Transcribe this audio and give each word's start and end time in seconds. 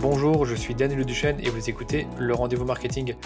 Bonjour, 0.00 0.46
je 0.46 0.54
suis 0.54 0.74
Daniel 0.74 1.04
Duchesne 1.04 1.38
et 1.40 1.50
vous 1.50 1.68
écoutez 1.68 2.06
le 2.18 2.32
rendez-vous 2.32 2.64
marketing. 2.64 3.16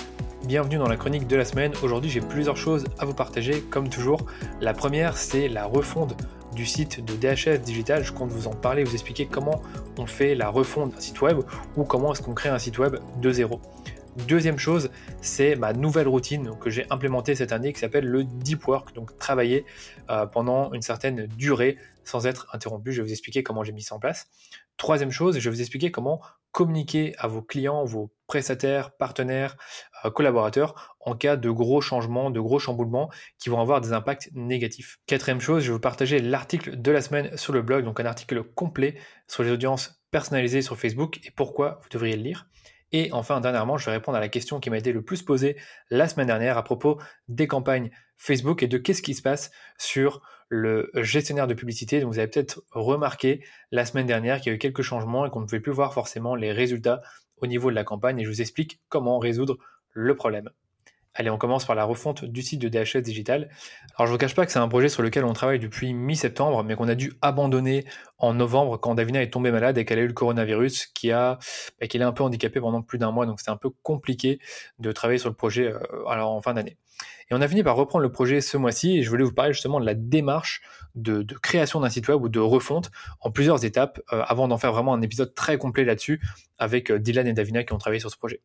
Bienvenue 0.44 0.76
dans 0.76 0.88
la 0.88 0.96
chronique 0.96 1.28
de 1.28 1.36
la 1.36 1.44
semaine. 1.44 1.72
Aujourd'hui, 1.84 2.10
j'ai 2.10 2.20
plusieurs 2.20 2.56
choses 2.56 2.86
à 2.98 3.04
vous 3.04 3.14
partager, 3.14 3.60
comme 3.60 3.88
toujours. 3.88 4.26
La 4.60 4.74
première, 4.74 5.16
c'est 5.16 5.46
la 5.46 5.66
refonte 5.66 6.16
du 6.52 6.66
site 6.66 7.04
de 7.04 7.14
DHS 7.14 7.60
Digital. 7.62 8.02
Je 8.02 8.12
compte 8.12 8.30
vous 8.30 8.48
en 8.48 8.54
parler, 8.54 8.82
vous 8.82 8.94
expliquer 8.94 9.26
comment 9.26 9.62
on 9.98 10.06
fait 10.06 10.34
la 10.34 10.48
refonte 10.48 10.92
d'un 10.92 11.00
site 11.00 11.20
web 11.22 11.42
ou 11.76 11.84
comment 11.84 12.12
est-ce 12.12 12.22
qu'on 12.22 12.34
crée 12.34 12.48
un 12.48 12.58
site 12.58 12.78
web 12.78 12.96
de 13.20 13.30
zéro. 13.30 13.60
Deuxième 14.26 14.58
chose, 14.58 14.90
c'est 15.20 15.54
ma 15.54 15.72
nouvelle 15.72 16.08
routine 16.08 16.58
que 16.60 16.70
j'ai 16.70 16.86
implémentée 16.90 17.36
cette 17.36 17.52
année 17.52 17.72
qui 17.72 17.78
s'appelle 17.78 18.06
le 18.06 18.24
deep 18.24 18.66
work, 18.66 18.92
donc 18.94 19.16
travailler 19.18 19.64
euh, 20.10 20.26
pendant 20.26 20.72
une 20.72 20.82
certaine 20.82 21.26
durée 21.36 21.78
sans 22.04 22.26
être 22.26 22.48
interrompu. 22.52 22.92
Je 22.92 23.00
vais 23.00 23.06
vous 23.06 23.12
expliquer 23.12 23.44
comment 23.44 23.62
j'ai 23.62 23.72
mis 23.72 23.82
ça 23.82 23.94
en 23.94 24.00
place. 24.00 24.28
Troisième 24.76 25.10
chose, 25.10 25.38
je 25.38 25.48
vais 25.48 25.54
vous 25.54 25.60
expliquer 25.60 25.90
comment 25.90 26.20
communiquer 26.54 27.14
à 27.18 27.26
vos 27.26 27.42
clients, 27.42 27.84
vos 27.84 28.14
prestataires, 28.28 28.96
partenaires, 28.96 29.56
euh, 30.04 30.10
collaborateurs 30.10 30.96
en 31.00 31.16
cas 31.16 31.36
de 31.36 31.50
gros 31.50 31.80
changements, 31.80 32.30
de 32.30 32.38
gros 32.38 32.60
chamboulements 32.60 33.10
qui 33.38 33.48
vont 33.48 33.60
avoir 33.60 33.80
des 33.80 33.92
impacts 33.92 34.30
négatifs. 34.34 34.98
Quatrième 35.06 35.40
chose, 35.40 35.64
je 35.64 35.68
vais 35.68 35.74
vous 35.74 35.80
partager 35.80 36.20
l'article 36.20 36.80
de 36.80 36.90
la 36.92 37.02
semaine 37.02 37.36
sur 37.36 37.52
le 37.52 37.60
blog, 37.60 37.84
donc 37.84 37.98
un 37.98 38.06
article 38.06 38.44
complet 38.44 38.94
sur 39.26 39.42
les 39.42 39.50
audiences 39.50 40.00
personnalisées 40.12 40.62
sur 40.62 40.78
Facebook 40.78 41.18
et 41.26 41.32
pourquoi 41.32 41.80
vous 41.82 41.88
devriez 41.90 42.16
le 42.16 42.22
lire. 42.22 42.46
Et 42.92 43.10
enfin, 43.10 43.40
dernièrement, 43.40 43.76
je 43.76 43.86
vais 43.86 43.96
répondre 43.96 44.16
à 44.16 44.20
la 44.20 44.28
question 44.28 44.60
qui 44.60 44.70
m'a 44.70 44.78
été 44.78 44.92
le 44.92 45.02
plus 45.02 45.22
posée 45.22 45.56
la 45.90 46.06
semaine 46.06 46.28
dernière 46.28 46.56
à 46.56 46.62
propos 46.62 47.00
des 47.26 47.48
campagnes 47.48 47.90
Facebook 48.16 48.62
et 48.62 48.68
de 48.68 48.78
qu'est-ce 48.78 49.02
qui 49.02 49.14
se 49.14 49.22
passe 49.22 49.50
sur 49.76 50.22
le 50.48 50.90
gestionnaire 50.94 51.46
de 51.46 51.54
publicité. 51.54 52.00
Donc, 52.00 52.12
vous 52.12 52.18
avez 52.18 52.28
peut-être 52.28 52.62
remarqué 52.70 53.44
la 53.70 53.84
semaine 53.84 54.06
dernière 54.06 54.40
qu'il 54.40 54.50
y 54.50 54.52
a 54.52 54.56
eu 54.56 54.58
quelques 54.58 54.82
changements 54.82 55.26
et 55.26 55.30
qu'on 55.30 55.40
ne 55.40 55.46
pouvait 55.46 55.60
plus 55.60 55.72
voir 55.72 55.94
forcément 55.94 56.34
les 56.34 56.52
résultats 56.52 57.02
au 57.38 57.46
niveau 57.46 57.70
de 57.70 57.74
la 57.74 57.84
campagne. 57.84 58.18
Et 58.18 58.24
je 58.24 58.28
vous 58.28 58.40
explique 58.40 58.80
comment 58.88 59.18
résoudre 59.18 59.58
le 59.90 60.14
problème. 60.14 60.50
Allez, 61.16 61.30
on 61.30 61.38
commence 61.38 61.64
par 61.64 61.76
la 61.76 61.84
refonte 61.84 62.24
du 62.24 62.42
site 62.42 62.60
de 62.60 62.68
DHS 62.68 63.00
Digital. 63.00 63.48
Alors, 63.96 64.06
je 64.06 64.12
ne 64.12 64.14
vous 64.14 64.18
cache 64.18 64.34
pas 64.34 64.44
que 64.44 64.50
c'est 64.50 64.58
un 64.58 64.66
projet 64.66 64.88
sur 64.88 65.02
lequel 65.02 65.24
on 65.24 65.32
travaille 65.32 65.60
depuis 65.60 65.94
mi-septembre, 65.94 66.64
mais 66.64 66.74
qu'on 66.74 66.88
a 66.88 66.96
dû 66.96 67.12
abandonner 67.22 67.84
en 68.18 68.34
novembre 68.34 68.78
quand 68.78 68.96
Davina 68.96 69.22
est 69.22 69.30
tombée 69.30 69.52
malade 69.52 69.78
et 69.78 69.84
qu'elle 69.84 70.00
a 70.00 70.02
eu 70.02 70.08
le 70.08 70.12
coronavirus 70.12 70.86
qui 70.86 71.12
a, 71.12 71.38
bah, 71.80 71.86
un 72.00 72.12
peu 72.12 72.24
handicapé 72.24 72.60
pendant 72.60 72.82
plus 72.82 72.98
d'un 72.98 73.12
mois. 73.12 73.26
Donc, 73.26 73.38
c'était 73.38 73.52
un 73.52 73.56
peu 73.56 73.70
compliqué 73.82 74.40
de 74.80 74.90
travailler 74.90 75.18
sur 75.18 75.28
le 75.28 75.36
projet 75.36 75.72
euh, 75.72 75.78
alors 76.08 76.32
en 76.32 76.40
fin 76.40 76.52
d'année. 76.54 76.78
Et 77.30 77.34
on 77.34 77.40
a 77.40 77.48
fini 77.48 77.62
par 77.62 77.76
reprendre 77.76 78.02
le 78.02 78.10
projet 78.10 78.40
ce 78.40 78.56
mois-ci 78.56 78.98
et 78.98 79.02
je 79.02 79.08
voulais 79.08 79.24
vous 79.24 79.32
parler 79.32 79.52
justement 79.52 79.80
de 79.80 79.86
la 79.86 79.94
démarche 79.94 80.62
de, 80.94 81.24
création 81.42 81.80
d'un 81.80 81.88
site 81.90 82.08
web 82.08 82.20
ou 82.22 82.28
de 82.28 82.40
refonte 82.40 82.90
en 83.20 83.30
plusieurs 83.30 83.64
étapes 83.64 84.00
euh, 84.12 84.22
avant 84.26 84.48
d'en 84.48 84.58
faire 84.58 84.72
vraiment 84.72 84.94
un 84.94 85.02
épisode 85.02 85.34
très 85.34 85.58
complet 85.58 85.84
là-dessus 85.84 86.20
avec 86.58 86.90
euh, 86.90 86.98
Dylan 86.98 87.26
et 87.26 87.32
Davina 87.32 87.64
qui 87.64 87.72
ont 87.72 87.78
travaillé 87.78 88.00
sur 88.00 88.10
ce 88.10 88.16
projet. 88.16 88.40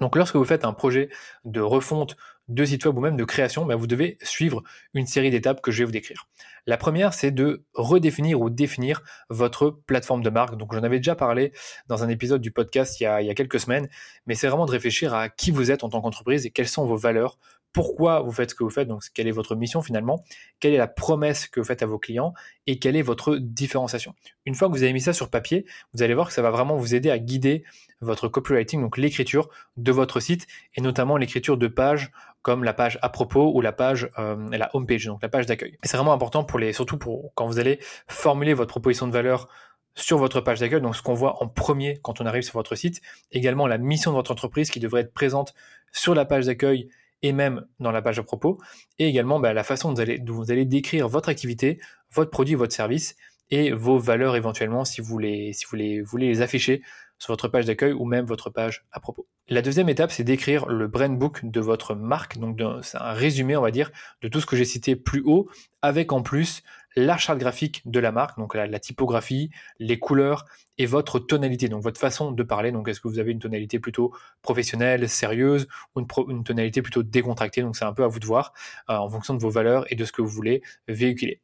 Donc 0.00 0.16
lorsque 0.16 0.36
vous 0.36 0.44
faites 0.44 0.64
un 0.64 0.72
projet 0.72 1.08
de 1.44 1.60
refonte 1.60 2.16
de 2.48 2.64
site 2.64 2.84
web 2.86 2.96
ou 2.96 3.00
même 3.00 3.16
de 3.16 3.24
création, 3.24 3.66
bah, 3.66 3.74
vous 3.74 3.86
devez 3.86 4.18
suivre 4.22 4.62
une 4.94 5.06
série 5.06 5.30
d'étapes 5.30 5.60
que 5.60 5.72
je 5.72 5.78
vais 5.78 5.84
vous 5.84 5.92
décrire. 5.92 6.28
La 6.66 6.76
première, 6.76 7.12
c'est 7.12 7.30
de 7.30 7.64
redéfinir 7.74 8.40
ou 8.40 8.50
définir 8.50 9.02
votre 9.30 9.70
plateforme 9.70 10.22
de 10.22 10.30
marque. 10.30 10.56
Donc 10.56 10.72
j'en 10.74 10.82
avais 10.82 10.98
déjà 10.98 11.16
parlé 11.16 11.52
dans 11.88 12.04
un 12.04 12.08
épisode 12.08 12.40
du 12.40 12.50
podcast 12.50 13.00
il 13.00 13.04
y 13.04 13.06
a 13.06 13.34
quelques 13.34 13.60
semaines, 13.60 13.88
mais 14.26 14.34
c'est 14.34 14.48
vraiment 14.48 14.66
de 14.66 14.70
réfléchir 14.70 15.14
à 15.14 15.28
qui 15.28 15.50
vous 15.50 15.70
êtes 15.70 15.82
en 15.84 15.88
tant 15.88 16.00
qu'entreprise 16.00 16.46
et 16.46 16.50
quelles 16.50 16.68
sont 16.68 16.86
vos 16.86 16.96
valeurs, 16.96 17.38
pourquoi 17.72 18.20
vous 18.20 18.32
faites 18.32 18.50
ce 18.50 18.54
que 18.54 18.64
vous 18.64 18.70
faites, 18.70 18.88
donc 18.88 19.02
quelle 19.12 19.28
est 19.28 19.32
votre 19.32 19.54
mission 19.54 19.82
finalement, 19.82 20.24
quelle 20.60 20.72
est 20.72 20.78
la 20.78 20.86
promesse 20.86 21.46
que 21.46 21.60
vous 21.60 21.66
faites 21.66 21.82
à 21.82 21.86
vos 21.86 21.98
clients 21.98 22.32
et 22.66 22.78
quelle 22.78 22.96
est 22.96 23.02
votre 23.02 23.36
différenciation. 23.36 24.14
Une 24.46 24.54
fois 24.54 24.68
que 24.68 24.72
vous 24.72 24.82
avez 24.82 24.92
mis 24.92 25.00
ça 25.00 25.12
sur 25.12 25.28
papier, 25.28 25.66
vous 25.92 26.02
allez 26.02 26.14
voir 26.14 26.28
que 26.28 26.32
ça 26.32 26.42
va 26.42 26.50
vraiment 26.50 26.76
vous 26.76 26.94
aider 26.94 27.10
à 27.10 27.18
guider 27.18 27.64
votre 28.00 28.28
copywriting, 28.28 28.80
donc 28.80 28.96
l'écriture 28.96 29.50
de 29.76 29.92
votre 29.92 30.20
site 30.20 30.46
et 30.74 30.80
notamment 30.80 31.16
l'écriture 31.16 31.56
de 31.56 31.66
pages 31.68 32.10
comme 32.42 32.62
la 32.62 32.72
page 32.72 32.98
à 33.02 33.08
propos 33.08 33.52
ou 33.54 33.60
la 33.60 33.72
page, 33.72 34.08
euh, 34.18 34.36
la 34.52 34.70
home 34.72 34.86
page, 34.86 35.04
donc 35.06 35.20
la 35.20 35.28
page 35.28 35.46
d'accueil. 35.46 35.76
C'est 35.82 35.96
vraiment 35.96 36.12
important 36.12 36.44
pour 36.44 36.58
les, 36.58 36.72
surtout 36.72 36.96
pour 36.96 37.32
quand 37.34 37.46
vous 37.46 37.58
allez 37.58 37.80
formuler 38.06 38.54
votre 38.54 38.70
proposition 38.70 39.08
de 39.08 39.12
valeur 39.12 39.48
sur 39.96 40.18
votre 40.18 40.40
page 40.40 40.60
d'accueil, 40.60 40.80
donc 40.80 40.94
ce 40.94 41.02
qu'on 41.02 41.14
voit 41.14 41.42
en 41.42 41.48
premier 41.48 41.98
quand 42.02 42.20
on 42.20 42.26
arrive 42.26 42.42
sur 42.42 42.54
votre 42.54 42.76
site, 42.76 43.00
également 43.32 43.66
la 43.66 43.78
mission 43.78 44.12
de 44.12 44.16
votre 44.16 44.30
entreprise 44.30 44.70
qui 44.70 44.78
devrait 44.78 45.00
être 45.00 45.12
présente 45.12 45.54
sur 45.90 46.14
la 46.14 46.24
page 46.24 46.46
d'accueil 46.46 46.88
et 47.26 47.32
même 47.32 47.66
dans 47.80 47.92
la 47.92 48.02
page 48.02 48.18
à 48.18 48.22
propos, 48.22 48.58
et 48.98 49.08
également 49.08 49.40
bah, 49.40 49.52
la 49.52 49.64
façon 49.64 49.92
dont 49.92 50.04
vous, 50.26 50.50
allez, 50.50 50.64
décrire 50.64 51.08
votre 51.08 51.28
activité, 51.28 51.80
votre 52.12 52.30
produit, 52.30 52.54
votre 52.54 52.74
service 52.74 53.16
et 53.50 53.72
vos 53.72 53.98
valeurs 53.98 54.36
éventuellement 54.36 54.84
si 54.84 55.00
vous, 55.00 55.18
les, 55.18 55.52
si 55.52 55.66
vous 55.68 55.76
les, 55.76 56.00
voulez 56.00 56.28
les 56.28 56.42
afficher 56.42 56.82
sur 57.18 57.32
votre 57.32 57.48
page 57.48 57.64
d'accueil 57.64 57.92
ou 57.92 58.04
même 58.04 58.24
votre 58.24 58.50
page 58.50 58.84
à 58.92 59.00
propos. 59.00 59.26
La 59.48 59.62
deuxième 59.62 59.88
étape, 59.88 60.10
c'est 60.10 60.24
d'écrire 60.24 60.66
le 60.66 60.86
brand 60.86 61.16
book 61.16 61.40
de 61.44 61.60
votre 61.60 61.94
marque. 61.94 62.38
Donc, 62.38 62.60
c'est 62.82 62.98
un 62.98 63.12
résumé, 63.12 63.56
on 63.56 63.62
va 63.62 63.70
dire, 63.70 63.90
de 64.22 64.28
tout 64.28 64.40
ce 64.40 64.46
que 64.46 64.56
j'ai 64.56 64.64
cité 64.64 64.96
plus 64.96 65.22
haut, 65.24 65.48
avec 65.82 66.12
en 66.12 66.22
plus 66.22 66.62
la 66.96 67.18
charte 67.18 67.38
graphique 67.38 67.82
de 67.84 68.00
la 68.00 68.10
marque, 68.10 68.38
donc 68.38 68.54
la, 68.54 68.78
typographie, 68.78 69.50
les 69.78 69.98
couleurs 69.98 70.46
et 70.78 70.86
votre 70.86 71.18
tonalité, 71.18 71.68
donc 71.68 71.82
votre 71.82 72.00
façon 72.00 72.32
de 72.32 72.42
parler. 72.42 72.72
Donc, 72.72 72.88
est-ce 72.88 73.00
que 73.00 73.08
vous 73.08 73.18
avez 73.18 73.32
une 73.32 73.38
tonalité 73.38 73.78
plutôt 73.78 74.14
professionnelle, 74.42 75.08
sérieuse, 75.08 75.68
ou 75.94 76.00
une, 76.28 76.44
tonalité 76.44 76.82
plutôt 76.82 77.02
décontractée? 77.02 77.62
Donc, 77.62 77.76
c'est 77.76 77.84
un 77.84 77.92
peu 77.92 78.04
à 78.04 78.08
vous 78.08 78.18
de 78.18 78.26
voir 78.26 78.52
euh, 78.88 78.94
en 78.94 79.08
fonction 79.08 79.34
de 79.34 79.40
vos 79.40 79.50
valeurs 79.50 79.84
et 79.92 79.94
de 79.94 80.04
ce 80.04 80.12
que 80.12 80.22
vous 80.22 80.28
voulez 80.28 80.62
véhiculer. 80.88 81.40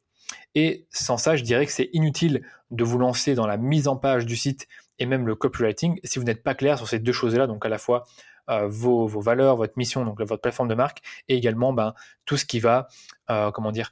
Et 0.55 0.87
sans 0.89 1.17
ça, 1.17 1.35
je 1.35 1.43
dirais 1.43 1.65
que 1.65 1.71
c'est 1.71 1.89
inutile 1.93 2.43
de 2.71 2.83
vous 2.83 2.97
lancer 2.97 3.35
dans 3.35 3.47
la 3.47 3.57
mise 3.57 3.87
en 3.87 3.95
page 3.95 4.25
du 4.25 4.35
site 4.35 4.67
et 4.99 5.05
même 5.05 5.27
le 5.27 5.35
copywriting 5.35 5.99
si 6.03 6.19
vous 6.19 6.25
n'êtes 6.25 6.43
pas 6.43 6.55
clair 6.55 6.77
sur 6.77 6.87
ces 6.87 6.99
deux 6.99 7.11
choses-là, 7.11 7.47
donc 7.47 7.65
à 7.65 7.69
la 7.69 7.77
fois 7.77 8.05
euh, 8.49 8.67
vos, 8.67 9.07
valeurs, 9.07 9.55
votre 9.55 9.73
mission, 9.77 10.05
donc 10.05 10.19
votre 10.21 10.41
plateforme 10.41 10.67
de 10.67 10.75
marque, 10.75 11.01
et 11.27 11.35
également 11.35 11.73
ben, 11.73 11.93
tout 12.25 12.37
ce 12.37 12.45
qui 12.45 12.59
va, 12.59 12.87
euh, 13.29 13.51
comment 13.51 13.71
dire, 13.71 13.91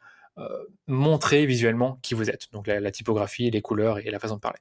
montrer 0.87 1.45
visuellement 1.45 1.99
qui 2.01 2.13
vous 2.13 2.29
êtes, 2.29 2.51
donc 2.51 2.67
la, 2.67 2.91
typographie, 2.91 3.51
les 3.51 3.61
couleurs 3.61 3.99
et 3.99 4.09
la 4.09 4.19
façon 4.19 4.35
de 4.35 4.39
parler. 4.39 4.59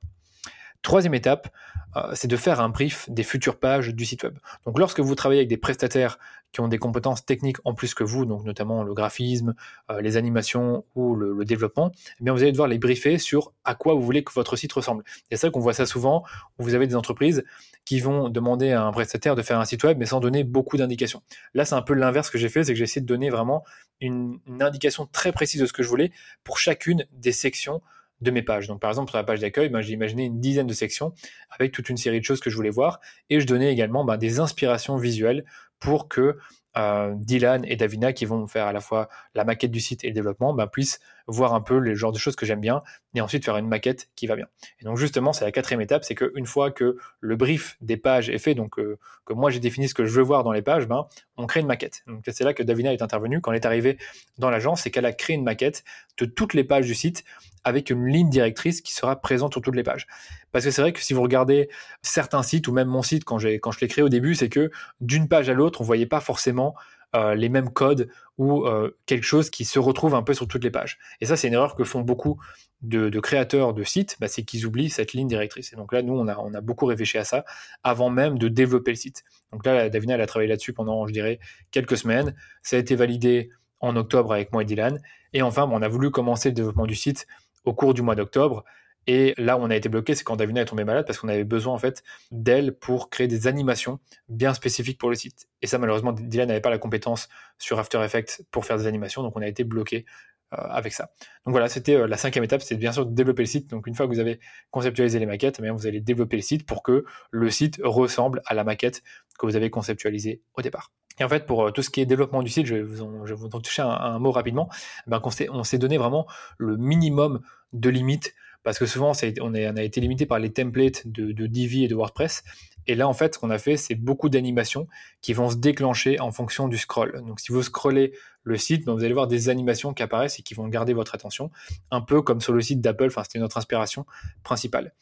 Troisième 0.82 1.12
étape, 1.14 1.52
euh, 1.96 2.12
c'est 2.14 2.28
de 2.28 2.36
faire 2.36 2.60
un 2.60 2.70
brief 2.70 3.10
des 3.10 3.22
futures 3.22 3.58
pages 3.58 3.94
du 3.94 4.06
site 4.06 4.22
web. 4.22 4.38
Donc 4.64 4.78
lorsque 4.78 5.00
vous 5.00 5.14
travaillez 5.14 5.40
avec 5.40 5.48
des 5.48 5.58
prestataires 5.58 6.18
qui 6.52 6.60
ont 6.60 6.68
des 6.68 6.78
compétences 6.78 7.24
techniques 7.24 7.58
en 7.64 7.74
plus 7.74 7.94
que 7.94 8.02
vous, 8.02 8.24
donc 8.24 8.44
notamment 8.44 8.82
le 8.82 8.94
graphisme, 8.94 9.54
euh, 9.90 10.00
les 10.00 10.16
animations 10.16 10.84
ou 10.94 11.16
le, 11.16 11.44
développement, 11.44 11.92
eh 12.20 12.24
bien 12.24 12.32
vous 12.32 12.42
allez 12.42 12.52
devoir 12.52 12.68
les 12.68 12.78
briefer 12.78 13.18
sur 13.18 13.52
à 13.64 13.74
quoi 13.74 13.94
vous 13.94 14.02
voulez 14.02 14.24
que 14.24 14.32
votre 14.32 14.56
site 14.56 14.72
ressemble. 14.72 15.04
C'est 15.30 15.40
vrai 15.40 15.50
qu'on 15.50 15.60
voit 15.60 15.74
ça 15.74 15.84
souvent, 15.84 16.24
où 16.58 16.64
vous 16.64 16.74
avez 16.74 16.86
des 16.86 16.96
entreprises 16.96 17.44
qui 17.84 18.00
vont 18.00 18.30
demander 18.30 18.72
à 18.72 18.84
un 18.84 18.92
prestataire 18.92 19.34
de 19.34 19.42
faire 19.42 19.58
un 19.58 19.64
site 19.64 19.84
web, 19.84 19.98
mais 19.98 20.06
sans 20.06 20.20
donner 20.20 20.44
beaucoup 20.44 20.76
d'indications. 20.76 21.22
Là, 21.54 21.64
c'est 21.64 21.74
un 21.74 21.82
peu 21.82 21.94
l'inverse 21.94 22.30
que 22.30 22.38
j'ai 22.38 22.48
fait, 22.48 22.64
c'est 22.64 22.72
que 22.72 22.78
j'ai 22.78 22.84
essayé 22.84 23.02
de 23.02 23.06
donner 23.06 23.30
vraiment 23.30 23.64
une 24.00 24.38
indication 24.60 25.06
très 25.10 25.32
précise 25.32 25.60
de 25.60 25.66
ce 25.66 25.72
que 25.72 25.82
je 25.82 25.88
voulais 25.88 26.10
pour 26.42 26.58
chacune 26.58 27.04
des 27.12 27.32
sections 27.32 27.82
de 28.20 28.30
mes 28.30 28.42
pages. 28.42 28.68
Donc 28.68 28.80
par 28.80 28.90
exemple 28.90 29.10
sur 29.10 29.18
la 29.18 29.24
page 29.24 29.40
d'accueil, 29.40 29.68
ben, 29.68 29.80
j'ai 29.80 29.92
imaginé 29.92 30.24
une 30.24 30.40
dizaine 30.40 30.66
de 30.66 30.72
sections 30.72 31.12
avec 31.50 31.72
toute 31.72 31.88
une 31.88 31.96
série 31.96 32.20
de 32.20 32.24
choses 32.24 32.40
que 32.40 32.50
je 32.50 32.56
voulais 32.56 32.70
voir 32.70 33.00
et 33.28 33.40
je 33.40 33.46
donnais 33.46 33.72
également 33.72 34.04
ben, 34.04 34.16
des 34.16 34.40
inspirations 34.40 34.96
visuelles 34.96 35.44
pour 35.78 36.08
que 36.08 36.38
euh, 36.76 37.14
Dylan 37.16 37.64
et 37.64 37.76
Davina 37.76 38.12
qui 38.12 38.26
vont 38.26 38.46
faire 38.46 38.66
à 38.66 38.72
la 38.72 38.80
fois 38.80 39.08
la 39.34 39.44
maquette 39.44 39.72
du 39.72 39.80
site 39.80 40.04
et 40.04 40.08
le 40.08 40.14
développement 40.14 40.54
ben, 40.54 40.66
puissent 40.66 41.00
voir 41.30 41.54
un 41.54 41.60
peu 41.60 41.78
les 41.78 41.94
genres 41.94 42.12
de 42.12 42.18
choses 42.18 42.36
que 42.36 42.44
j'aime 42.44 42.60
bien 42.60 42.82
et 43.14 43.20
ensuite 43.20 43.44
faire 43.44 43.56
une 43.56 43.68
maquette 43.68 44.10
qui 44.16 44.26
va 44.26 44.36
bien. 44.36 44.46
Et 44.80 44.84
donc 44.84 44.96
justement, 44.96 45.32
c'est 45.32 45.44
la 45.44 45.52
quatrième 45.52 45.80
étape, 45.80 46.04
c'est 46.04 46.14
qu'une 46.14 46.46
fois 46.46 46.70
que 46.70 46.96
le 47.20 47.36
brief 47.36 47.76
des 47.80 47.96
pages 47.96 48.28
est 48.30 48.38
fait, 48.38 48.54
donc 48.54 48.78
euh, 48.78 48.98
que 49.24 49.32
moi 49.32 49.50
j'ai 49.50 49.60
défini 49.60 49.88
ce 49.88 49.94
que 49.94 50.04
je 50.04 50.12
veux 50.12 50.22
voir 50.22 50.44
dans 50.44 50.52
les 50.52 50.62
pages, 50.62 50.86
ben, 50.86 51.06
on 51.36 51.46
crée 51.46 51.60
une 51.60 51.66
maquette. 51.66 52.02
Donc 52.06 52.24
c'est 52.26 52.44
là 52.44 52.54
que 52.54 52.62
Davina 52.62 52.92
est 52.92 53.02
intervenue 53.02 53.40
quand 53.40 53.52
elle 53.52 53.58
est 53.58 53.66
arrivée 53.66 53.98
dans 54.38 54.50
l'agence, 54.50 54.82
c'est 54.82 54.90
qu'elle 54.90 55.06
a 55.06 55.12
créé 55.12 55.36
une 55.36 55.44
maquette 55.44 55.84
de 56.18 56.24
toutes 56.24 56.54
les 56.54 56.64
pages 56.64 56.86
du 56.86 56.94
site 56.94 57.24
avec 57.64 57.90
une 57.90 58.06
ligne 58.06 58.30
directrice 58.30 58.80
qui 58.80 58.92
sera 58.92 59.20
présente 59.20 59.52
sur 59.52 59.60
toutes 59.60 59.76
les 59.76 59.82
pages. 59.82 60.06
Parce 60.52 60.64
que 60.64 60.70
c'est 60.70 60.82
vrai 60.82 60.92
que 60.92 61.00
si 61.00 61.12
vous 61.12 61.22
regardez 61.22 61.68
certains 62.02 62.42
sites 62.42 62.66
ou 62.68 62.72
même 62.72 62.88
mon 62.88 63.02
site 63.02 63.24
quand, 63.24 63.38
quand 63.60 63.70
je 63.70 63.80
l'ai 63.80 63.88
créé 63.88 64.02
au 64.02 64.08
début, 64.08 64.34
c'est 64.34 64.48
que 64.48 64.70
d'une 65.00 65.28
page 65.28 65.48
à 65.48 65.54
l'autre, 65.54 65.80
on 65.80 65.84
voyait 65.84 66.06
pas 66.06 66.20
forcément 66.20 66.74
euh, 67.16 67.34
les 67.34 67.48
mêmes 67.48 67.70
codes 67.70 68.08
ou 68.38 68.64
euh, 68.66 68.96
quelque 69.06 69.24
chose 69.24 69.50
qui 69.50 69.64
se 69.64 69.78
retrouve 69.78 70.14
un 70.14 70.22
peu 70.22 70.32
sur 70.32 70.46
toutes 70.46 70.64
les 70.64 70.70
pages. 70.70 70.98
Et 71.20 71.26
ça, 71.26 71.36
c'est 71.36 71.48
une 71.48 71.54
erreur 71.54 71.74
que 71.74 71.84
font 71.84 72.00
beaucoup 72.00 72.40
de, 72.82 73.10
créateurs 73.20 73.74
de 73.74 73.82
sites, 73.82 74.16
bah, 74.20 74.28
c'est 74.28 74.42
qu'ils 74.42 74.64
oublient 74.64 74.90
cette 74.90 75.12
ligne 75.12 75.28
directrice. 75.28 75.72
Et 75.72 75.76
donc 75.76 75.92
là, 75.92 76.02
nous, 76.02 76.14
on 76.14 76.28
a, 76.28 76.38
on 76.38 76.54
a 76.54 76.60
beaucoup 76.60 76.86
réfléchi 76.86 77.18
à 77.18 77.24
ça 77.24 77.44
avant 77.82 78.10
même 78.10 78.38
de 78.38 78.48
développer 78.48 78.92
le 78.92 78.96
site. 78.96 79.24
Donc 79.52 79.66
là, 79.66 79.88
Davina, 79.88 80.14
elle 80.14 80.20
a 80.20 80.26
travaillé 80.26 80.48
là-dessus 80.48 80.72
pendant, 80.72 81.06
je 81.06 81.12
dirais, 81.12 81.40
quelques 81.70 81.96
semaines. 81.96 82.34
Ça 82.62 82.76
a 82.76 82.78
été 82.78 82.94
validé 82.94 83.50
en 83.80 83.96
octobre 83.96 84.32
avec 84.32 84.52
moi 84.52 84.62
et 84.62 84.64
Dylan. 84.64 85.00
Et 85.32 85.42
enfin, 85.42 85.68
on 85.70 85.82
a 85.82 85.88
voulu 85.88 86.10
commencer 86.10 86.50
le 86.50 86.54
développement 86.54 86.86
du 86.86 86.94
site 86.94 87.26
au 87.64 87.74
cours 87.74 87.92
du 87.94 88.02
mois 88.02 88.14
d'octobre. 88.14 88.64
Et 89.06 89.34
là 89.38 89.56
où 89.56 89.60
on 89.60 89.70
a 89.70 89.76
été 89.76 89.88
bloqué, 89.88 90.14
c'est 90.14 90.24
quand 90.24 90.36
Davina 90.36 90.60
est 90.60 90.66
tombée 90.66 90.84
malade 90.84 91.06
parce 91.06 91.18
qu'on 91.18 91.28
avait 91.28 91.44
besoin 91.44 91.74
en 91.74 91.78
fait 91.78 92.02
d'elle 92.30 92.76
pour 92.76 93.10
créer 93.10 93.28
des 93.28 93.46
animations 93.46 93.98
bien 94.28 94.54
spécifiques 94.54 94.98
pour 94.98 95.08
le 95.08 95.16
site. 95.16 95.48
Et 95.62 95.66
ça, 95.66 95.78
malheureusement, 95.78 96.12
Dylan 96.12 96.48
n'avait 96.48 96.60
pas 96.60 96.70
la 96.70 96.78
compétence 96.78 97.28
sur 97.58 97.78
After 97.78 98.02
Effects 98.02 98.42
pour 98.50 98.64
faire 98.64 98.76
des 98.76 98.86
animations, 98.86 99.22
donc 99.22 99.36
on 99.36 99.42
a 99.42 99.48
été 99.48 99.64
bloqué 99.64 100.04
avec 100.52 100.92
ça. 100.92 101.10
Donc 101.46 101.52
voilà, 101.52 101.68
c'était 101.68 102.06
la 102.06 102.16
cinquième 102.16 102.44
étape, 102.44 102.62
c'est 102.62 102.76
bien 102.76 102.92
sûr 102.92 103.06
de 103.06 103.14
développer 103.14 103.42
le 103.42 103.46
site. 103.46 103.70
Donc 103.70 103.86
une 103.86 103.94
fois 103.94 104.06
que 104.06 104.12
vous 104.12 104.18
avez 104.18 104.40
conceptualisé 104.70 105.18
les 105.18 105.26
maquettes, 105.26 105.60
eh 105.62 105.70
vous 105.70 105.86
allez 105.86 106.00
développer 106.00 106.36
le 106.36 106.42
site 106.42 106.66
pour 106.66 106.82
que 106.82 107.04
le 107.30 107.50
site 107.50 107.80
ressemble 107.82 108.42
à 108.46 108.54
la 108.54 108.64
maquette 108.64 109.02
que 109.38 109.46
vous 109.46 109.56
avez 109.56 109.70
conceptualisée 109.70 110.42
au 110.54 110.62
départ. 110.62 110.90
Et 111.18 111.24
en 111.24 111.28
fait, 111.28 111.46
pour 111.46 111.72
tout 111.72 111.82
ce 111.82 111.90
qui 111.90 112.00
est 112.00 112.06
développement 112.06 112.42
du 112.42 112.50
site, 112.50 112.66
je 112.66 112.76
vais 112.76 112.82
vous 112.82 113.02
en, 113.02 113.60
toucher 113.60 113.82
un, 113.82 114.18
mot 114.18 114.30
rapidement. 114.32 114.68
Eh 115.06 115.10
ben, 115.10 115.20
on 115.50 115.64
s'est 115.64 115.78
donné 115.78 115.98
vraiment 115.98 116.26
le 116.58 116.76
minimum 116.76 117.40
de 117.72 117.90
limites 117.90 118.34
parce 118.62 118.78
que 118.78 118.86
souvent 118.86 119.12
on, 119.40 119.54
a 119.54 119.82
été 119.82 120.00
limité 120.00 120.26
par 120.26 120.38
les 120.38 120.52
templates 120.52 121.06
de, 121.06 121.46
Divi 121.46 121.84
et 121.84 121.88
de 121.88 121.94
WordPress. 121.94 122.42
Et 122.86 122.94
là, 122.94 123.06
en 123.08 123.12
fait, 123.12 123.34
ce 123.34 123.38
qu'on 123.38 123.50
a 123.50 123.58
fait, 123.58 123.76
c'est 123.76 123.94
beaucoup 123.94 124.28
d'animations 124.28 124.88
qui 125.20 125.32
vont 125.32 125.50
se 125.50 125.56
déclencher 125.56 126.18
en 126.18 126.32
fonction 126.32 126.66
du 126.66 126.78
scroll. 126.78 127.22
Donc, 127.26 127.40
si 127.40 127.52
vous 127.52 127.62
scrollez 127.62 128.12
le 128.42 128.56
site, 128.56 128.86
ben, 128.86 128.94
vous 128.94 129.04
allez 129.04 129.12
voir 129.12 129.26
des 129.26 129.48
animations 129.48 129.92
qui 129.92 130.02
apparaissent 130.02 130.38
et 130.38 130.42
qui 130.42 130.54
vont 130.54 130.66
garder 130.66 130.94
votre 130.94 131.14
attention, 131.14 131.50
un 131.90 132.00
peu 132.00 132.22
comme 132.22 132.40
sur 132.40 132.52
le 132.52 132.60
site 132.60 132.80
d'Apple. 132.80 133.06
Enfin, 133.06 133.22
c'était 133.22 133.38
notre 133.38 133.58
inspiration 133.58 134.06
principale. 134.42 134.92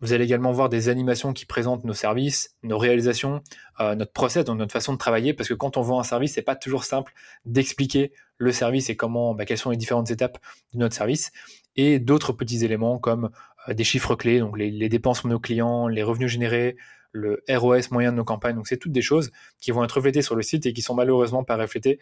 Vous 0.00 0.14
allez 0.14 0.24
également 0.24 0.50
voir 0.50 0.70
des 0.70 0.88
animations 0.88 1.32
qui 1.32 1.44
présentent 1.44 1.84
nos 1.84 1.92
services, 1.92 2.56
nos 2.62 2.78
réalisations, 2.78 3.42
euh, 3.80 3.94
notre 3.94 4.12
process, 4.12 4.44
donc 4.44 4.58
notre 4.58 4.72
façon 4.72 4.94
de 4.94 4.98
travailler, 4.98 5.34
parce 5.34 5.48
que 5.48 5.54
quand 5.54 5.76
on 5.76 5.82
vend 5.82 6.00
un 6.00 6.04
service, 6.04 6.34
c'est 6.34 6.42
pas 6.42 6.56
toujours 6.56 6.84
simple 6.84 7.12
d'expliquer 7.44 8.12
le 8.38 8.50
service 8.50 8.88
et 8.88 8.96
comment, 8.96 9.34
bah, 9.34 9.44
quelles 9.44 9.58
sont 9.58 9.70
les 9.70 9.76
différentes 9.76 10.10
étapes 10.10 10.38
de 10.72 10.78
notre 10.78 10.94
service, 10.96 11.32
et 11.80 11.98
d'autres 11.98 12.32
petits 12.32 12.64
éléments 12.64 12.98
comme 12.98 13.30
euh, 13.68 13.74
des 13.74 13.84
chiffres 13.84 14.14
clés, 14.14 14.40
donc 14.40 14.58
les, 14.58 14.88
dépenses 14.88 15.20
pour 15.20 15.30
nos 15.30 15.40
clients, 15.40 15.88
les 15.88 16.02
revenus 16.02 16.30
générés, 16.30 16.76
le 17.12 17.42
ROS 17.48 17.90
moyen 17.90 18.12
de 18.12 18.16
nos 18.16 18.24
campagnes. 18.24 18.56
Donc 18.56 18.68
c'est 18.68 18.76
toutes 18.76 18.92
des 18.92 19.02
choses 19.02 19.30
qui 19.60 19.70
vont 19.70 19.82
être 19.82 19.92
reflétées 19.92 20.22
sur 20.22 20.36
le 20.36 20.42
site 20.42 20.66
et 20.66 20.72
qui 20.72 20.82
sont 20.82 20.94
malheureusement 20.94 21.42
pas 21.42 21.56
reflétées 21.56 21.98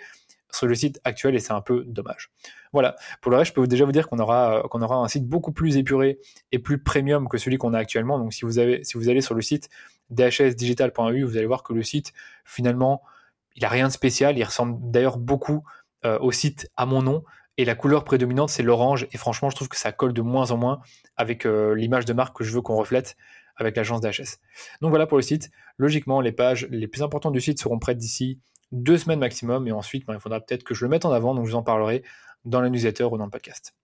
sur 0.50 0.66
le 0.66 0.74
site 0.74 1.00
actuel 1.04 1.34
et 1.34 1.40
c'est 1.40 1.52
un 1.52 1.60
peu 1.60 1.84
dommage. 1.86 2.30
Voilà. 2.72 2.96
Pour 3.20 3.30
le 3.30 3.38
reste, 3.38 3.50
je 3.50 3.54
peux 3.54 3.66
déjà 3.66 3.84
vous 3.84 3.92
dire 3.92 4.08
qu'on 4.08 4.18
aura, 4.18 4.64
qu'on 4.70 4.82
aura 4.82 4.96
un 4.96 5.08
site 5.08 5.26
beaucoup 5.26 5.52
plus 5.52 5.76
épuré 5.76 6.18
et 6.52 6.58
plus 6.58 6.78
premium 6.82 7.28
que 7.28 7.38
celui 7.38 7.58
qu'on 7.58 7.74
a 7.74 7.78
actuellement. 7.78 8.18
Donc 8.18 8.32
si 8.32 8.44
vous, 8.44 8.58
avez, 8.58 8.84
si 8.84 8.96
vous 8.96 9.08
allez 9.08 9.20
sur 9.20 9.34
le 9.34 9.42
site 9.42 9.68
dhsdigital.eu, 10.10 11.22
vous 11.22 11.36
allez 11.36 11.46
voir 11.46 11.62
que 11.62 11.72
le 11.72 11.82
site, 11.82 12.12
finalement, 12.44 13.02
il 13.56 13.62
n'a 13.62 13.68
rien 13.68 13.88
de 13.88 13.92
spécial. 13.92 14.38
Il 14.38 14.44
ressemble 14.44 14.78
d'ailleurs 14.90 15.18
beaucoup 15.18 15.64
euh, 16.04 16.18
au 16.20 16.32
site 16.32 16.70
à 16.76 16.86
mon 16.86 17.02
nom. 17.02 17.24
Et 17.58 17.64
la 17.64 17.74
couleur 17.74 18.04
prédominante, 18.04 18.48
c'est 18.48 18.62
l'orange. 18.62 19.06
Et 19.12 19.18
franchement, 19.18 19.50
je 19.50 19.56
trouve 19.56 19.68
que 19.68 19.76
ça 19.76 19.92
colle 19.92 20.14
de 20.14 20.22
moins 20.22 20.52
en 20.52 20.56
moins 20.56 20.80
avec 21.16 21.44
euh, 21.44 21.74
l'image 21.74 22.06
de 22.06 22.12
marque 22.14 22.36
que 22.36 22.44
je 22.44 22.54
veux 22.54 22.62
qu'on 22.62 22.76
reflète 22.76 23.16
avec 23.56 23.76
l'agence 23.76 24.00
d'HS. 24.00 24.38
Donc 24.80 24.90
voilà 24.90 25.06
pour 25.06 25.18
le 25.18 25.22
site. 25.22 25.50
Logiquement, 25.76 26.20
les 26.20 26.32
pages 26.32 26.66
les 26.70 26.86
plus 26.86 27.02
importantes 27.02 27.32
du 27.32 27.40
site 27.40 27.60
seront 27.60 27.78
prêtes 27.78 27.98
d'ici 27.98 28.40
deux 28.72 28.98
semaines 28.98 29.18
maximum, 29.18 29.66
et 29.66 29.72
ensuite, 29.72 30.06
ben, 30.06 30.14
il 30.14 30.20
faudra 30.20 30.40
peut-être 30.40 30.62
que 30.62 30.74
je 30.74 30.84
le 30.84 30.90
mette 30.90 31.04
en 31.04 31.12
avant, 31.12 31.34
donc 31.34 31.46
je 31.46 31.50
vous 31.50 31.56
en 31.56 31.62
parlerai 31.62 32.02
dans 32.44 32.60
la 32.60 32.68
newsletter 32.68 33.04
ou 33.04 33.18
dans 33.18 33.24
le 33.24 33.30
podcast. 33.30 33.74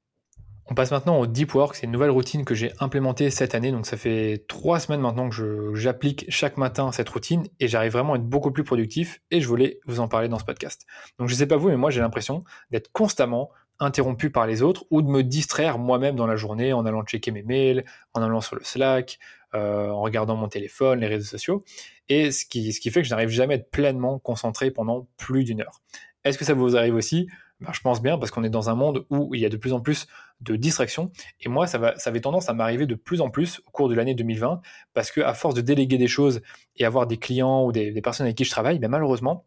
On 0.67 0.75
passe 0.75 0.93
maintenant 0.93 1.19
au 1.19 1.27
Deep 1.27 1.55
Work, 1.55 1.75
c'est 1.75 1.85
une 1.85 1.93
nouvelle 1.93 2.11
routine 2.11 2.47
que 2.47 2.55
j'ai 2.55 2.73
implémentée 2.81 3.29
cette 3.29 3.55
année, 3.55 3.71
donc 3.71 3.85
ça 3.85 3.99
fait 3.99 4.47
trois 4.49 4.81
semaines 4.81 5.03
maintenant 5.03 5.29
que 5.29 5.75
j'applique 5.75 6.25
chaque 6.31 6.57
matin 6.57 6.91
cette 6.91 7.09
routine 7.11 7.47
et 7.61 7.69
j'arrive 7.69 7.93
vraiment 7.93 8.15
à 8.15 8.17
être 8.17 8.25
beaucoup 8.25 8.51
plus 8.51 8.65
productif 8.65 9.21
et 9.31 9.43
je 9.43 9.49
voulais 9.49 9.79
vous 9.85 10.01
en 10.01 10.09
parler 10.09 10.29
dans 10.29 10.39
ce 10.39 10.45
podcast. 10.45 10.87
Donc 11.19 11.29
je 11.29 11.35
sais 11.35 11.47
pas 11.47 11.57
vous, 11.57 11.69
mais 11.69 11.77
moi 11.77 11.91
j'ai 11.91 12.01
l'impression 12.01 12.45
d'être 12.71 12.91
constamment 12.93 13.51
interrompu 13.81 14.31
par 14.31 14.47
les 14.47 14.63
autres 14.63 14.85
ou 14.91 15.03
de 15.03 15.09
me 15.09 15.23
distraire 15.23 15.79
moi-même 15.79 16.17
dans 16.17 16.27
la 16.27 16.37
journée 16.37 16.73
en 16.73 16.87
allant 16.87 17.03
checker 17.03 17.31
mes 17.31 17.43
mails, 17.43 17.85
en 18.13 18.23
allant 18.23 18.41
sur 18.41 18.57
le 18.57 18.65
Slack, 18.65 19.19
euh, 19.55 19.89
en 19.89 20.01
regardant 20.01 20.37
mon 20.37 20.49
téléphone, 20.49 21.01
les 21.01 21.07
réseaux 21.07 21.29
sociaux, 21.29 21.65
et 22.09 22.33
ce 22.33 22.45
qui, 22.45 22.73
fait 22.73 23.03
que 23.03 23.05
je 23.07 23.11
n'arrive 23.11 23.29
jamais 23.29 23.55
à 23.55 23.57
être 23.59 23.71
pleinement 23.71 24.19
concentré 24.19 24.73
pendant 24.73 25.07
plus 25.17 25.45
d'une 25.45 25.61
heure. 25.61 25.81
Est-ce 26.25 26.39
que 26.39 26.45
ça 26.45 26.55
vous 26.55 26.77
arrive 26.77 26.97
aussi? 26.97 27.29
Ben, 27.61 27.73
Je 27.73 27.81
pense 27.81 28.03
bien, 28.03 28.19
parce 28.19 28.33
qu'on 28.33 28.43
est 28.43 28.51
dans 28.51 28.69
un 28.69 28.75
monde 28.75 29.07
où 29.11 29.33
il 29.35 29.41
y 29.41 29.47
a 29.47 29.49
de 29.49 29.57
plus 29.57 29.73
en 29.73 29.81
plus 29.81 30.09
de 30.41 30.57
distractions, 30.57 31.13
et 31.41 31.49
moi, 31.49 31.69
ça 31.69 31.95
avait 32.05 32.21
tendance 32.21 32.49
à 32.49 32.53
m'arriver 32.53 32.87
de 32.87 32.97
plus 32.97 33.21
en 33.21 33.31
plus 33.31 33.61
au 33.67 33.71
cours 33.71 33.89
de 33.89 33.95
l'année 33.95 34.15
2020, 34.15 34.61
parce 34.93 35.13
que 35.13 35.21
à 35.21 35.35
force 35.35 35.55
de 35.55 35.61
déléguer 35.61 35.99
des 35.99 36.09
choses 36.09 36.43
et 36.77 36.85
avoir 36.85 37.07
des 37.07 37.19
clients 37.19 37.65
ou 37.65 37.71
des, 37.71 38.01
personnes 38.03 38.27
avec 38.27 38.37
qui 38.37 38.45
je 38.45 38.51
travaille, 38.51 38.81
ben, 38.81 38.89
malheureusement, 38.89 39.47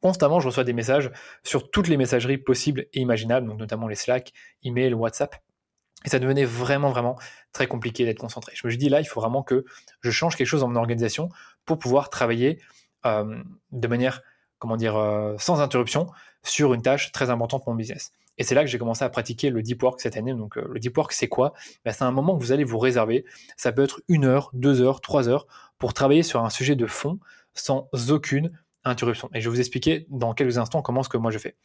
constamment, 0.00 0.40
je 0.40 0.46
reçois 0.46 0.64
des 0.64 0.72
messages 0.72 1.10
sur 1.42 1.70
toutes 1.70 1.88
les 1.88 1.96
messageries 1.96 2.38
possibles 2.38 2.86
et 2.92 3.00
imaginables, 3.00 3.52
notamment 3.54 3.88
les 3.88 3.94
Slack, 3.94 4.32
email, 4.62 4.94
WhatsApp. 4.94 5.36
Et 6.04 6.08
ça 6.08 6.18
devenait 6.18 6.44
vraiment, 6.44 6.90
vraiment 6.90 7.18
très 7.52 7.66
compliqué 7.66 8.04
d'être 8.04 8.18
concentré. 8.18 8.52
Je 8.54 8.66
me 8.66 8.70
suis 8.70 8.78
dit, 8.78 8.88
là, 8.88 9.00
il 9.00 9.06
faut 9.06 9.20
vraiment 9.20 9.42
que 9.42 9.64
je 10.00 10.10
change 10.10 10.36
quelque 10.36 10.46
chose 10.46 10.60
dans 10.60 10.68
mon 10.68 10.76
organisation 10.76 11.30
pour 11.64 11.78
pouvoir 11.78 12.10
travailler 12.10 12.60
euh, 13.06 13.42
de 13.72 13.88
manière, 13.88 14.22
comment 14.58 14.76
dire, 14.76 14.96
euh, 14.96 15.34
sans 15.38 15.60
interruption 15.60 16.10
sur 16.42 16.74
une 16.74 16.82
tâche 16.82 17.12
très 17.12 17.30
importante 17.30 17.64
pour 17.64 17.72
mon 17.72 17.76
business. 17.76 18.12
Et 18.38 18.44
c'est 18.44 18.54
là 18.54 18.62
que 18.62 18.68
j'ai 18.68 18.78
commencé 18.78 19.04
à 19.04 19.08
pratiquer 19.08 19.50
le 19.50 19.62
deep 19.62 19.82
work 19.82 20.00
cette 20.00 20.16
année. 20.16 20.34
Donc, 20.34 20.58
euh, 20.58 20.68
le 20.70 20.78
deep 20.78 20.96
work, 20.96 21.12
c'est 21.12 21.28
quoi? 21.28 21.54
Ben, 21.84 21.92
C'est 21.92 22.04
un 22.04 22.10
moment 22.10 22.36
que 22.36 22.42
vous 22.42 22.52
allez 22.52 22.64
vous 22.64 22.78
réserver. 22.78 23.24
Ça 23.56 23.72
peut 23.72 23.82
être 23.82 24.00
une 24.08 24.24
heure, 24.24 24.50
deux 24.52 24.82
heures, 24.82 25.00
trois 25.00 25.28
heures 25.28 25.46
pour 25.78 25.94
travailler 25.94 26.22
sur 26.22 26.44
un 26.44 26.50
sujet 26.50 26.76
de 26.76 26.86
fond 26.86 27.18
sans 27.54 27.88
aucune 28.10 28.52
interruption. 28.90 29.28
Et 29.34 29.40
je 29.40 29.48
vais 29.48 29.54
vous 29.54 29.60
expliquer 29.60 30.06
dans 30.10 30.34
quelques 30.34 30.58
instants 30.58 30.82
comment 30.82 31.02
ce 31.02 31.08
que 31.08 31.16
moi 31.16 31.30
je 31.30 31.38
fais. 31.38 31.56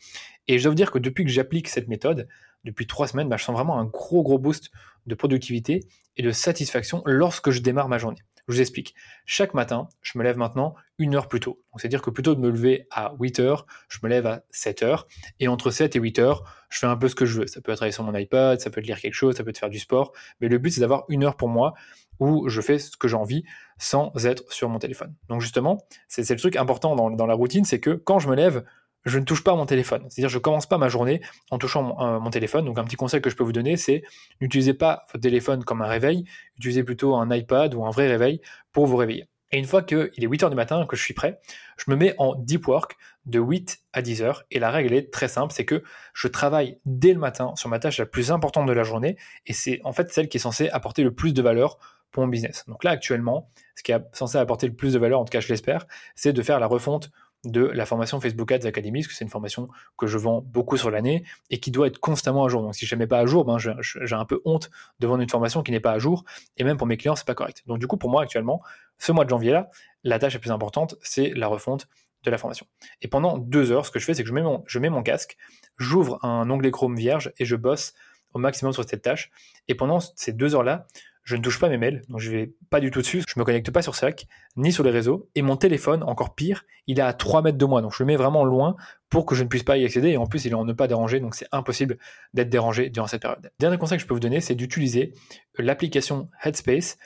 Et 0.47 0.57
je 0.57 0.63
dois 0.63 0.71
vous 0.71 0.75
dire 0.75 0.91
que 0.91 0.99
depuis 0.99 1.23
que 1.23 1.29
j'applique 1.29 1.67
cette 1.67 1.87
méthode, 1.87 2.27
depuis 2.63 2.87
trois 2.87 3.07
semaines, 3.07 3.29
bah, 3.29 3.37
je 3.37 3.43
sens 3.43 3.55
vraiment 3.55 3.79
un 3.79 3.85
gros 3.85 4.23
gros 4.23 4.37
boost 4.37 4.71
de 5.07 5.15
productivité 5.15 5.81
et 6.17 6.23
de 6.23 6.31
satisfaction 6.31 7.01
lorsque 7.05 7.51
je 7.51 7.61
démarre 7.61 7.89
ma 7.89 7.97
journée. 7.97 8.19
Je 8.47 8.53
vous 8.53 8.61
explique. 8.61 8.95
Chaque 9.25 9.53
matin, 9.53 9.87
je 10.01 10.17
me 10.17 10.23
lève 10.23 10.37
maintenant 10.37 10.75
une 10.97 11.15
heure 11.15 11.27
plus 11.27 11.39
tôt. 11.39 11.59
c'est-à-dire 11.77 12.01
que 12.01 12.09
plutôt 12.09 12.35
de 12.35 12.39
me 12.39 12.49
lever 12.49 12.87
à 12.91 13.13
8 13.19 13.39
heures, 13.39 13.65
je 13.89 13.99
me 14.03 14.09
lève 14.09 14.27
à 14.27 14.43
7 14.51 14.83
heures. 14.83 15.07
Et 15.39 15.47
entre 15.47 15.71
7 15.71 15.95
et 15.95 15.99
8 15.99 16.19
heures, 16.19 16.43
je 16.69 16.79
fais 16.79 16.87
un 16.87 16.97
peu 16.97 17.07
ce 17.07 17.15
que 17.15 17.25
je 17.25 17.41
veux. 17.41 17.47
Ça 17.47 17.61
peut 17.61 17.71
être 17.71 17.83
aller 17.83 17.91
sur 17.91 18.03
mon 18.03 18.15
iPad, 18.15 18.59
ça 18.59 18.69
peut 18.69 18.79
être 18.79 18.87
lire 18.87 18.99
quelque 18.99 19.13
chose, 19.13 19.35
ça 19.35 19.43
peut 19.43 19.49
être 19.49 19.57
faire 19.57 19.69
du 19.69 19.79
sport. 19.79 20.13
Mais 20.39 20.47
le 20.47 20.57
but, 20.57 20.71
c'est 20.71 20.81
d'avoir 20.81 21.05
une 21.09 21.23
heure 21.23 21.37
pour 21.37 21.49
moi 21.49 21.73
où 22.19 22.47
je 22.49 22.61
fais 22.61 22.77
ce 22.77 22.95
que 22.95 23.07
j'ai 23.07 23.15
envie 23.15 23.43
sans 23.77 24.13
être 24.25 24.43
sur 24.53 24.69
mon 24.69 24.77
téléphone. 24.77 25.15
Donc 25.27 25.41
justement, 25.41 25.83
c'est 26.07 26.29
le 26.29 26.35
truc 26.37 26.55
important 26.55 26.95
dans, 26.95 27.25
la 27.25 27.33
routine, 27.33 27.65
c'est 27.65 27.79
que 27.79 27.89
quand 27.89 28.19
je 28.19 28.29
me 28.29 28.35
lève, 28.35 28.63
je 29.05 29.19
ne 29.19 29.25
touche 29.25 29.43
pas 29.43 29.55
mon 29.55 29.65
téléphone. 29.65 30.05
C'est-à-dire 30.09 30.29
je 30.29 30.37
ne 30.37 30.41
commence 30.41 30.67
pas 30.67 30.77
ma 30.77 30.89
journée 30.89 31.21
en 31.49 31.57
touchant 31.57 31.97
euh, 32.01 32.19
mon, 32.19 32.29
téléphone. 32.29 32.65
Donc 32.65 32.77
un 32.77 32.83
petit 32.83 32.95
conseil 32.95 33.21
que 33.21 33.29
je 33.29 33.35
peux 33.35 33.43
vous 33.43 33.51
donner, 33.51 33.77
c'est 33.77 34.03
n'utilisez 34.39 34.73
pas 34.73 35.05
votre 35.07 35.21
téléphone 35.21 35.63
comme 35.63 35.81
un 35.81 35.87
réveil, 35.87 36.25
utilisez 36.57 36.83
plutôt 36.83 37.15
un 37.15 37.29
iPad 37.33 37.73
ou 37.73 37.85
un 37.85 37.89
vrai 37.89 38.07
réveil 38.07 38.41
pour 38.71 38.85
vous 38.85 38.97
réveiller. 38.97 39.27
Et 39.51 39.59
une 39.59 39.65
fois 39.65 39.81
qu'il 39.81 39.97
est 39.97 40.27
8h 40.27 40.49
du 40.49 40.55
matin, 40.55 40.85
que 40.85 40.95
je 40.95 41.03
suis 41.03 41.13
prêt, 41.13 41.41
je 41.77 41.91
me 41.91 41.95
mets 41.97 42.15
en 42.17 42.35
deep 42.35 42.67
work 42.67 42.95
de 43.25 43.39
8 43.39 43.79
à 43.91 44.01
10 44.01 44.21
heures. 44.21 44.43
Et 44.49 44.59
la 44.59 44.71
règle 44.71 44.93
est 44.93 45.11
très 45.11 45.27
simple, 45.27 45.53
c'est 45.53 45.65
que 45.65 45.83
je 46.13 46.27
travaille 46.29 46.79
dès 46.85 47.13
le 47.13 47.19
matin 47.19 47.53
sur 47.55 47.69
ma 47.69 47.79
tâche 47.79 47.99
la 47.99 48.05
plus 48.05 48.31
importante 48.31 48.65
de 48.65 48.73
la 48.73 48.83
journée. 48.83 49.17
Et 49.45 49.53
c'est 49.53 49.81
en 49.83 49.91
fait 49.91 50.11
celle 50.11 50.29
qui 50.29 50.37
est 50.37 50.41
censée 50.41 50.69
apporter 50.69 51.03
le 51.03 51.13
plus 51.13 51.33
de 51.33 51.41
valeur 51.41 51.77
pour 52.11 52.23
mon 52.23 52.29
business. 52.29 52.63
Donc 52.67 52.83
là, 52.83 52.91
actuellement, 52.91 53.49
ce 53.75 53.83
qui 53.83 53.91
est 53.91 54.01
censé 54.13 54.37
apporter 54.37 54.67
le 54.67 54.73
plus 54.73 54.93
de 54.93 54.99
valeur, 54.99 55.19
en 55.19 55.25
tout 55.25 55.31
cas 55.31 55.39
je 55.39 55.49
l'espère, 55.49 55.85
c'est 56.15 56.33
de 56.33 56.41
faire 56.41 56.59
la 56.59 56.67
refonte 56.67 57.11
de 57.43 57.65
la 57.65 57.85
formation 57.85 58.19
Facebook 58.21 58.51
Ads 58.51 58.67
Academy, 58.67 59.01
parce 59.01 59.07
que 59.07 59.13
c'est 59.15 59.23
une 59.23 59.31
formation 59.31 59.67
que 59.97 60.05
je 60.05 60.17
vends 60.17 60.41
beaucoup 60.41 60.77
sur 60.77 60.91
l'année 60.91 61.23
et 61.49 61.59
qui 61.59 61.71
doit 61.71 61.87
être 61.87 61.99
constamment 61.99 62.45
à 62.45 62.49
jour. 62.49 62.61
Donc 62.61 62.75
si 62.75 62.85
je 62.85 62.93
ne 62.95 62.99
mets 62.99 63.07
pas 63.07 63.19
à 63.19 63.25
jour, 63.25 63.45
ben, 63.45 63.57
j'ai 63.57 64.15
un 64.15 64.25
peu 64.25 64.41
honte 64.45 64.69
de 64.99 65.07
vendre 65.07 65.21
une 65.21 65.29
formation 65.29 65.63
qui 65.63 65.71
n'est 65.71 65.79
pas 65.79 65.91
à 65.91 65.99
jour, 65.99 66.23
et 66.57 66.63
même 66.63 66.77
pour 66.77 66.87
mes 66.87 66.97
clients, 66.97 67.15
c'est 67.15 67.25
pas 67.25 67.35
correct. 67.35 67.63
Donc 67.65 67.79
du 67.79 67.87
coup, 67.87 67.97
pour 67.97 68.09
moi 68.09 68.21
actuellement, 68.21 68.61
ce 68.99 69.11
mois 69.11 69.25
de 69.25 69.29
janvier-là, 69.29 69.69
la 70.03 70.19
tâche 70.19 70.33
la 70.33 70.39
plus 70.39 70.51
importante, 70.51 70.95
c'est 71.01 71.31
la 71.35 71.47
refonte 71.47 71.87
de 72.23 72.29
la 72.29 72.37
formation. 72.37 72.67
Et 73.01 73.07
pendant 73.07 73.39
deux 73.39 73.71
heures, 73.71 73.85
ce 73.85 73.91
que 73.91 73.99
je 73.99 74.05
fais, 74.05 74.13
c'est 74.13 74.23
que 74.23 74.29
je 74.29 74.33
mets 74.33 74.43
mon, 74.43 74.63
je 74.67 74.77
mets 74.77 74.89
mon 74.89 75.01
casque, 75.01 75.37
j'ouvre 75.77 76.23
un 76.23 76.49
onglet 76.49 76.69
Chrome 76.69 76.95
vierge 76.95 77.33
et 77.37 77.45
je 77.45 77.55
bosse 77.55 77.93
au 78.33 78.39
maximum 78.39 78.73
sur 78.73 78.87
cette 78.87 79.01
tâche. 79.01 79.31
Et 79.67 79.75
pendant 79.75 79.99
ces 79.99 80.31
deux 80.31 80.53
heures-là, 80.55 80.85
je 81.23 81.35
ne 81.35 81.41
touche 81.41 81.59
pas 81.59 81.69
mes 81.69 81.77
mails, 81.77 82.01
donc 82.09 82.19
je 82.19 82.31
vais 82.31 82.53
pas 82.69 82.79
du 82.79 82.89
tout 82.89 82.99
dessus. 82.99 83.23
Je 83.27 83.39
me 83.39 83.45
connecte 83.45 83.69
pas 83.69 83.83
sur 83.83 83.95
Slack, 83.95 84.27
ni 84.57 84.71
sur 84.71 84.83
les 84.83 84.89
réseaux. 84.89 85.29
Et 85.35 85.43
mon 85.43 85.55
téléphone, 85.55 86.03
encore 86.03 86.33
pire, 86.33 86.65
il 86.87 86.97
est 86.97 87.03
à 87.03 87.13
3 87.13 87.43
mètres 87.43 87.59
de 87.59 87.65
moi. 87.65 87.81
Donc 87.81 87.93
je 87.93 88.01
le 88.01 88.07
mets 88.07 88.15
vraiment 88.15 88.43
loin 88.43 88.75
pour 89.09 89.25
que 89.27 89.35
je 89.35 89.43
ne 89.43 89.47
puisse 89.47 89.61
pas 89.61 89.77
y 89.77 89.85
accéder. 89.85 90.09
Et 90.09 90.17
en 90.17 90.25
plus, 90.25 90.45
il 90.45 90.51
est 90.51 90.55
en 90.55 90.65
ne 90.65 90.73
pas 90.73 90.87
déranger, 90.87 91.19
donc 91.19 91.35
c'est 91.35 91.47
impossible 91.51 91.99
d'être 92.33 92.49
dérangé 92.49 92.89
durant 92.89 93.05
cette 93.05 93.21
période. 93.21 93.51
Dernier 93.59 93.77
conseil 93.77 93.97
que 93.97 94.01
je 94.01 94.07
peux 94.07 94.15
vous 94.15 94.19
donner, 94.19 94.41
c'est 94.41 94.55
d'utiliser 94.55 95.13
l'application 95.59 96.29
Headspace 96.43 96.97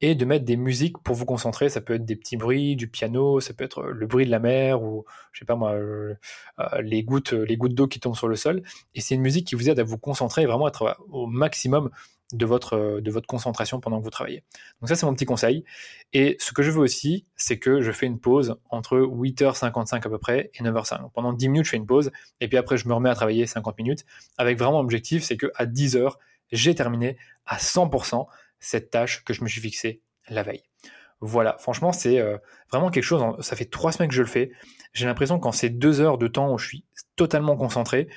et 0.00 0.16
de 0.16 0.24
mettre 0.24 0.44
des 0.44 0.56
musiques 0.56 0.98
pour 0.98 1.14
vous 1.14 1.26
concentrer. 1.26 1.68
Ça 1.68 1.80
peut 1.80 1.94
être 1.94 2.04
des 2.04 2.16
petits 2.16 2.36
bruits, 2.36 2.74
du 2.74 2.88
piano, 2.88 3.38
ça 3.38 3.54
peut 3.54 3.62
être 3.62 3.84
le 3.84 4.06
bruit 4.06 4.26
de 4.26 4.30
la 4.32 4.40
mer 4.40 4.82
ou, 4.82 5.04
je 5.30 5.40
sais 5.40 5.44
pas 5.44 5.54
moi, 5.54 5.74
euh, 5.74 6.14
euh, 6.58 6.82
les 6.82 7.04
gouttes, 7.04 7.32
les 7.32 7.56
gouttes 7.56 7.74
d'eau 7.74 7.86
qui 7.86 8.00
tombent 8.00 8.16
sur 8.16 8.28
le 8.28 8.36
sol. 8.36 8.62
Et 8.96 9.00
c'est 9.00 9.14
une 9.14 9.22
musique 9.22 9.46
qui 9.46 9.54
vous 9.54 9.70
aide 9.70 9.78
à 9.78 9.84
vous 9.84 9.98
concentrer 9.98 10.42
et 10.42 10.46
vraiment 10.46 10.66
être 10.66 10.98
au 11.08 11.26
maximum 11.26 11.90
de 12.32 12.46
votre, 12.46 12.76
euh, 12.76 13.00
de 13.00 13.10
votre 13.10 13.26
concentration 13.26 13.80
pendant 13.80 13.98
que 13.98 14.04
vous 14.04 14.10
travaillez. 14.10 14.44
Donc 14.80 14.88
ça, 14.88 14.96
c'est 14.96 15.06
mon 15.06 15.14
petit 15.14 15.24
conseil. 15.24 15.64
Et 16.12 16.36
ce 16.38 16.52
que 16.52 16.62
je 16.62 16.70
veux 16.70 16.80
aussi, 16.80 17.26
c'est 17.36 17.58
que 17.58 17.80
je 17.80 17.92
fais 17.92 18.06
une 18.06 18.20
pause 18.20 18.56
entre 18.68 18.98
8h55 18.98 19.96
à 19.96 20.08
peu 20.08 20.18
près 20.18 20.50
et 20.54 20.62
9h05. 20.62 21.10
Pendant 21.12 21.32
10 21.32 21.48
minutes, 21.48 21.66
je 21.66 21.70
fais 21.70 21.76
une 21.76 21.86
pause, 21.86 22.10
et 22.40 22.48
puis 22.48 22.56
après, 22.56 22.76
je 22.76 22.88
me 22.88 22.94
remets 22.94 23.10
à 23.10 23.14
travailler 23.14 23.46
50 23.46 23.76
minutes, 23.78 24.04
avec 24.38 24.58
vraiment 24.58 24.80
l'objectif, 24.80 25.22
c'est 25.22 25.36
qu'à 25.36 25.66
10h, 25.66 26.12
j'ai 26.52 26.74
terminé 26.74 27.16
à 27.46 27.56
100% 27.58 28.26
cette 28.58 28.90
tâche 28.90 29.24
que 29.24 29.32
je 29.32 29.42
me 29.42 29.48
suis 29.48 29.60
fixée 29.60 30.02
la 30.28 30.42
veille. 30.42 30.62
Voilà, 31.20 31.56
franchement, 31.58 31.92
c'est 31.92 32.18
euh, 32.18 32.38
vraiment 32.70 32.90
quelque 32.90 33.04
chose, 33.04 33.22
ça 33.40 33.54
fait 33.54 33.66
trois 33.66 33.92
semaines 33.92 34.08
que 34.08 34.14
je 34.14 34.22
le 34.22 34.28
fais. 34.28 34.52
J'ai 34.94 35.06
l'impression 35.06 35.38
qu'en 35.38 35.52
ces 35.52 35.68
deux 35.68 36.00
heures 36.00 36.16
de 36.16 36.28
temps 36.28 36.52
où 36.52 36.58
je 36.58 36.66
suis 36.66 36.84
totalement 37.16 37.56
concentré, 37.56 38.08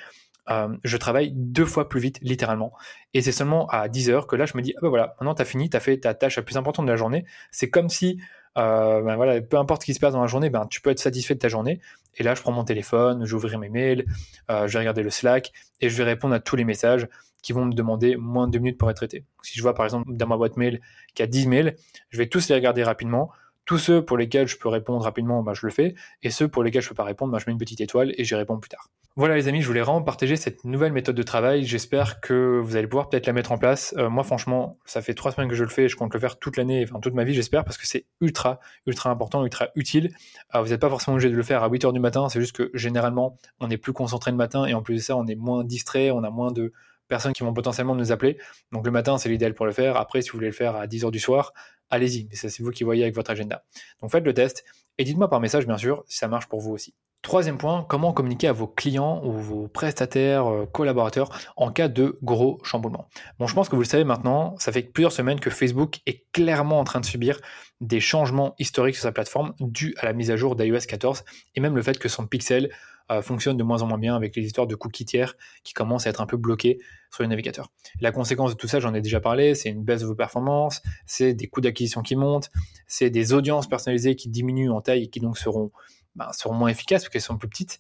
euh, 0.50 0.76
je 0.84 0.98
travaille 0.98 1.32
deux 1.34 1.66
fois 1.66 1.90
plus 1.90 2.00
vite, 2.00 2.20
littéralement. 2.22 2.74
Et 3.14 3.22
c'est 3.22 3.32
seulement 3.32 3.68
à 3.68 3.88
10 3.88 4.10
heures 4.10 4.28
que 4.28 4.36
là, 4.36 4.46
je 4.46 4.58
me 4.58 4.62
dis, 4.62 4.74
ah 4.78 4.80
ben 4.82 4.90
voilà, 4.90 5.16
maintenant 5.20 5.36
tu 5.36 5.42
as 5.42 5.46
fini, 5.46 5.70
tu 5.70 5.78
as 5.78 5.80
fait 5.80 5.98
ta 5.98 6.14
tâche 6.14 6.38
la 6.38 6.44
plus 6.44 6.58
importante 6.58 6.86
de 6.86 6.92
la 6.92 6.98
journée. 6.98 7.26
C'est 7.52 7.70
comme 7.70 7.90
si, 7.90 8.20
euh, 8.58 9.02
ben 9.02 9.16
voilà, 9.16 9.42
peu 9.42 9.58
importe 9.58 9.82
ce 9.82 9.86
qui 9.86 9.94
se 9.94 10.00
passe 10.00 10.14
dans 10.14 10.22
la 10.22 10.28
journée, 10.28 10.50
ben, 10.50 10.68
tu 10.68 10.82
peux 10.82 10.90
être 10.90 11.00
satisfait 11.00 11.36
de 11.36 11.40
ta 11.40 11.48
journée. 11.48 11.80
Et 12.16 12.24
là, 12.24 12.36
je 12.36 12.42
prends 12.42 12.52
mon 12.52 12.64
téléphone, 12.64 13.26
j'ouvrirai 13.26 13.58
mes 13.58 13.70
mails, 13.70 14.06
euh, 14.52 14.68
je 14.68 14.74
vais 14.74 14.80
regarder 14.80 15.04
le 15.04 15.10
Slack 15.10 15.52
et 15.82 15.90
je 15.90 15.98
vais 15.98 16.04
répondre 16.04 16.34
à 16.34 16.40
tous 16.40 16.56
les 16.56 16.66
messages 16.66 17.08
qui 17.42 17.54
vont 17.54 17.66
me 17.66 17.74
demander 17.74 18.16
moins 18.16 18.48
de 18.48 18.54
deux 18.54 18.60
minutes 18.60 18.78
pour 18.78 18.90
être 18.90 18.98
traités. 18.98 19.26
Si 19.42 19.58
je 19.58 19.62
vois 19.62 19.74
par 19.74 19.86
exemple 19.86 20.14
dans 20.14 20.28
ma 20.28 20.38
boîte 20.38 20.56
mail 20.56 20.80
qu'il 21.14 21.24
y 21.24 21.28
a 21.28 21.28
10 21.28 21.48
mails, 21.48 21.76
je 22.10 22.18
vais 22.18 22.28
tous 22.28 22.48
les 22.50 22.56
regarder 22.56 22.84
rapidement. 22.84 23.32
Tous 23.66 23.78
ceux 23.78 24.04
pour 24.04 24.18
lesquels 24.18 24.48
je 24.48 24.58
peux 24.58 24.70
répondre 24.70 25.04
rapidement, 25.04 25.44
ben, 25.44 25.54
je 25.54 25.66
le 25.66 25.72
fais. 25.72 25.96
Et 26.22 26.30
ceux 26.30 26.48
pour 26.48 26.64
lesquels 26.64 26.82
je 26.82 26.90
peux 26.90 26.96
pas 26.96 27.04
répondre, 27.04 27.32
ben, 27.32 27.40
je 27.40 27.46
mets 27.48 27.54
une 27.54 27.60
petite 27.60 27.82
étoile 27.82 28.14
et 28.18 28.24
j'y 28.24 28.36
réponds 28.36 28.60
plus 28.60 28.70
tard. 28.70 28.90
Voilà 29.16 29.36
les 29.36 29.48
amis, 29.48 29.62
je 29.62 29.68
voulais 29.68 29.82
vraiment 29.82 30.02
partager 30.02 30.36
cette 30.36 30.66
nouvelle 30.66 30.92
méthode 30.92 31.16
de 31.16 31.22
travail. 31.22 31.66
J'espère 31.66 32.20
que 32.20 32.60
vous 32.64 32.76
allez 32.78 32.88
pouvoir 32.88 33.10
peut-être 33.10 33.28
la 33.28 33.34
mettre 33.34 33.52
en 33.52 33.60
place. 33.60 33.94
Euh, 34.00 34.10
moi 34.10 34.24
franchement, 34.24 34.80
ça 34.86 35.04
fait 35.04 35.14
trois 35.14 35.32
semaines 35.32 35.50
que 35.50 35.54
je 35.54 35.64
le 35.64 35.70
fais, 35.70 35.88
je 35.88 35.96
compte 35.96 36.12
le 36.16 36.20
faire 36.20 36.40
toute 36.40 36.58
l'année, 36.58 36.84
enfin 36.84 37.00
toute 37.00 37.14
ma 37.14 37.24
vie 37.24 37.36
j'espère, 37.36 37.64
parce 37.64 37.78
que 37.78 37.86
c'est 37.86 38.08
ultra, 38.22 38.60
ultra 38.88 39.12
important, 39.12 39.44
ultra 39.44 39.68
utile. 39.76 40.16
Euh, 40.56 40.62
vous 40.62 40.70
n'êtes 40.70 40.82
pas 40.82 40.90
forcément 40.90 41.14
obligé 41.14 41.30
de 41.30 41.36
le 41.36 41.44
faire 41.44 41.62
à 41.62 41.70
8h 41.70 41.94
du 41.94 42.00
matin, 42.00 42.28
c'est 42.28 42.40
juste 42.40 42.56
que 42.56 42.72
généralement 42.74 43.38
on 43.60 43.70
est 43.70 43.78
plus 43.78 43.94
concentré 43.94 44.32
le 44.32 44.38
matin 44.38 44.66
et 44.66 44.74
en 44.74 44.82
plus 44.82 44.96
de 44.96 45.02
ça 45.02 45.16
on 45.16 45.28
est 45.28 45.36
moins 45.36 45.64
distrait, 45.64 46.10
on 46.10 46.24
a 46.24 46.32
moins 46.32 46.52
de 46.52 46.74
personnes 47.08 47.34
qui 47.34 47.44
vont 47.44 47.54
potentiellement 47.54 47.94
nous 47.94 48.12
appeler. 48.12 48.40
Donc 48.72 48.84
le 48.84 48.92
matin 48.92 49.20
c'est 49.20 49.30
l'idéal 49.30 49.54
pour 49.54 49.68
le 49.68 49.74
faire. 49.74 49.96
Après 49.98 50.24
si 50.24 50.32
vous 50.32 50.38
voulez 50.38 50.48
le 50.48 50.54
faire 50.54 50.76
à 50.76 50.88
10h 50.88 51.12
du 51.12 51.20
soir, 51.20 51.54
allez-y, 51.90 52.28
c'est 52.34 52.60
vous 52.60 52.72
qui 52.72 52.84
voyez 52.84 53.04
avec 53.04 53.16
votre 53.16 53.32
agenda. 53.32 53.64
Donc 54.02 54.12
faites 54.12 54.26
le 54.26 54.34
test 54.34 54.64
et 54.98 55.04
dites-moi 55.04 55.30
par 55.30 55.40
message 55.40 55.66
bien 55.66 55.78
sûr 55.78 56.04
si 56.08 56.18
ça 56.18 56.28
marche 56.28 56.48
pour 56.48 56.60
vous 56.60 56.72
aussi. 56.72 56.94
Troisième 57.24 57.58
point, 57.58 57.86
comment 57.88 58.12
communiquer 58.12 58.50
à 58.50 58.52
vos 58.52 58.68
clients 58.68 59.24
ou 59.24 59.32
vos 59.32 59.70
prestataires, 59.70 60.46
euh, 60.46 60.66
collaborateurs 60.66 61.30
en 61.56 61.72
cas 61.72 61.88
de 61.88 62.20
gros 62.22 62.60
chamboulement. 62.64 63.08
Bon, 63.40 63.48
je 63.48 63.56
pense 63.56 63.70
que 63.70 63.78
vous 63.78 63.82
le 63.84 63.88
savez 63.88 64.04
maintenant, 64.04 64.58
ça 64.60 64.74
fait 64.74 64.82
plusieurs 64.82 65.14
semaines 65.14 65.40
que 65.40 65.50
Facebook 65.50 66.02
est 66.06 66.26
clairement 66.34 66.82
en 66.82 66.84
train 66.84 67.00
de 67.00 67.06
subir 67.06 67.40
des 67.80 68.02
changements 68.02 68.56
historiques 68.60 68.96
sur 68.96 69.04
sa 69.04 69.14
plateforme 69.14 69.54
dus 69.62 69.96
à 70.00 70.06
la 70.06 70.12
mise 70.12 70.32
à 70.32 70.36
jour 70.36 70.58
d'iOS 70.58 70.86
14 70.86 71.24
et 71.56 71.62
même 71.62 71.78
le 71.78 71.82
fait 71.82 71.98
que 71.98 72.10
son 72.10 72.28
pixel 72.28 72.70
euh, 73.12 73.22
fonctionne 73.22 73.58
de 73.58 73.64
moins 73.64 73.82
en 73.82 73.88
moins 73.88 73.98
bien 73.98 74.16
avec 74.16 74.36
les 74.36 74.44
histoires 74.44 74.68
de 74.68 74.76
cookies 74.76 75.06
tiers 75.06 75.36
qui 75.64 75.74
commencent 75.74 76.08
à 76.08 76.10
être 76.10 76.22
un 76.22 76.26
peu 76.26 76.38
bloqués 76.38 76.80
sur 77.12 77.24
les 77.24 77.30
navigateurs. 77.30 77.70
La 78.00 78.12
conséquence 78.12 78.52
de 78.52 78.56
tout 78.56 78.68
ça, 78.68 78.80
j'en 78.80 78.94
ai 78.94 79.02
déjà 79.02 79.20
parlé, 79.20 79.56
c'est 79.56 79.70
une 79.70 79.84
baisse 79.84 80.02
de 80.02 80.06
vos 80.06 80.16
performances, 80.16 80.82
c'est 81.06 81.34
des 81.34 81.48
coûts 81.48 81.62
d'acquisition 81.62 82.02
qui 82.02 82.16
montent, 82.16 82.50
c'est 82.88 83.10
des 83.10 83.34
audiences 83.34 83.68
personnalisées 83.68 84.16
qui 84.16 84.30
diminuent 84.30 84.72
en 84.72 84.82
taille 84.82 85.04
et 85.04 85.08
qui 85.08 85.20
donc 85.20 85.38
seront 85.38 85.72
ben, 86.16 86.32
seront 86.32 86.54
moins 86.54 86.70
efficaces 86.70 87.04
parce 87.04 87.10
qu'elles 87.10 87.22
sont 87.22 87.38
plus 87.38 87.50
petites. 87.50 87.80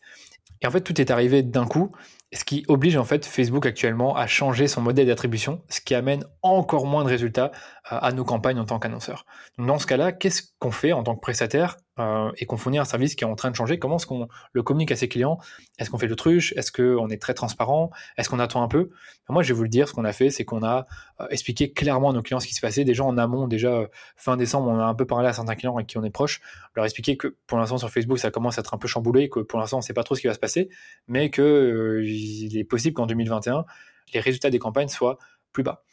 Et 0.62 0.68
en 0.68 0.72
fait, 0.72 0.82
tout 0.82 1.00
est 1.00 1.12
arrivé 1.12 1.44
d'un 1.44 1.66
coup, 1.66 1.92
ce 2.34 2.44
qui 2.44 2.66
oblige 2.68 2.98
en 2.98 3.04
fait 3.04 3.26
Facebook 3.26 3.66
actuellement 3.66 4.16
à 4.16 4.28
changer 4.28 4.68
son 4.68 4.82
modèle 4.82 5.08
d'attribution, 5.08 5.62
ce 5.70 5.82
qui 5.82 5.96
amène 5.96 6.26
encore 6.42 6.86
moins 6.86 7.04
de 7.04 7.10
résultats 7.10 7.52
euh, 7.92 7.98
à 8.02 8.12
nos 8.12 8.24
campagnes 8.24 8.60
en 8.60 8.66
tant 8.66 8.80
qu'annonceur. 8.80 9.26
Dans 9.58 9.78
ce 9.78 9.86
cas-là, 9.86 10.12
qu'est-ce 10.12 10.44
qu'on 10.60 10.72
fait 10.72 10.94
en 10.94 11.04
tant 11.04 11.16
que 11.16 11.22
prestataire 11.22 11.78
euh, 12.00 12.32
et 12.38 12.46
qu'on 12.46 12.58
fournit 12.58 12.80
un 12.80 12.86
service 12.86 13.16
qui 13.16 13.24
est 13.24 13.28
en 13.28 13.36
train 13.36 13.52
de 13.52 13.56
changer? 13.56 13.78
Comment 13.78 13.98
est-ce 13.98 14.08
qu'on 14.08 14.28
le 14.52 14.64
communique 14.64 14.92
à 14.92 14.96
ses 14.96 15.08
clients? 15.08 15.38
Est-ce 15.80 15.90
qu'on 15.90 15.98
fait 15.98 16.08
l'autruche? 16.08 16.54
Est-ce 16.56 16.72
qu'on 16.72 17.10
est 17.10 17.22
très 17.22 17.34
transparent? 17.34 17.92
Est-ce 18.18 18.30
qu'on 18.30 18.40
attend 18.40 18.64
un 18.64 18.68
peu? 18.68 18.90
Moi, 19.30 19.44
je 19.44 19.50
vais 19.50 19.58
vous 19.58 19.64
le 19.64 19.70
dire, 19.70 19.88
ce 19.88 19.94
qu'on 19.94 20.06
a 20.06 20.12
fait, 20.12 20.30
c'est 20.30 20.44
qu'on 20.44 20.64
a 20.64 20.86
euh, 21.22 21.28
expliqué 21.30 21.72
clairement 21.72 22.10
à 22.10 22.14
nos 22.14 22.22
clients 22.22 22.40
ce 22.40 22.48
qui 22.48 22.54
se 22.56 22.62
passait. 22.62 22.84
Déjà 22.84 23.04
en 23.04 23.18
amont, 23.18 23.48
déjà 23.48 23.88
fin 24.16 24.38
décembre, 24.38 24.70
on 24.70 24.80
a 24.80 24.86
un 24.86 24.96
peu 24.96 25.06
parlé 25.06 25.28
à 25.28 25.34
certains 25.34 25.56
clients 25.56 25.76
avec 25.76 25.88
qui 25.88 25.98
on 25.98 26.04
est 26.04 26.10
proche, 26.10 26.42
leur 26.76 26.86
expliquer 26.86 27.16
que 27.18 27.36
pour 27.48 27.58
l'instant 27.58 27.78
sur 27.78 27.90
Facebook, 27.90 28.18
ça 28.18 28.32
commence 28.32 28.58
à 28.58 28.62
être 28.62 28.74
un 28.74 28.78
peu 28.78 28.88
chamboulé, 28.88 29.30
que 29.30 29.40
pour 29.40 29.60
l'instant, 29.60 29.78
on 29.78 29.80
ne 29.80 29.84
sait 29.84 29.94
pas 29.94 30.04
trop 30.04 30.16
ce 30.16 30.22
qui 30.22 30.28
va 30.28 30.34
se 30.34 30.40
passer, 30.40 30.70
mais 31.08 31.30
que 31.30 32.02
il 32.24 32.58
est 32.58 32.64
possible 32.64 32.96
qu'en 32.96 33.06
2021, 33.06 33.66
les 34.14 34.20
résultats 34.20 34.50
des 34.50 34.60
campagnes 34.60 34.88
soient 34.88 35.18
plus 35.52 35.64
bas. 35.64 35.84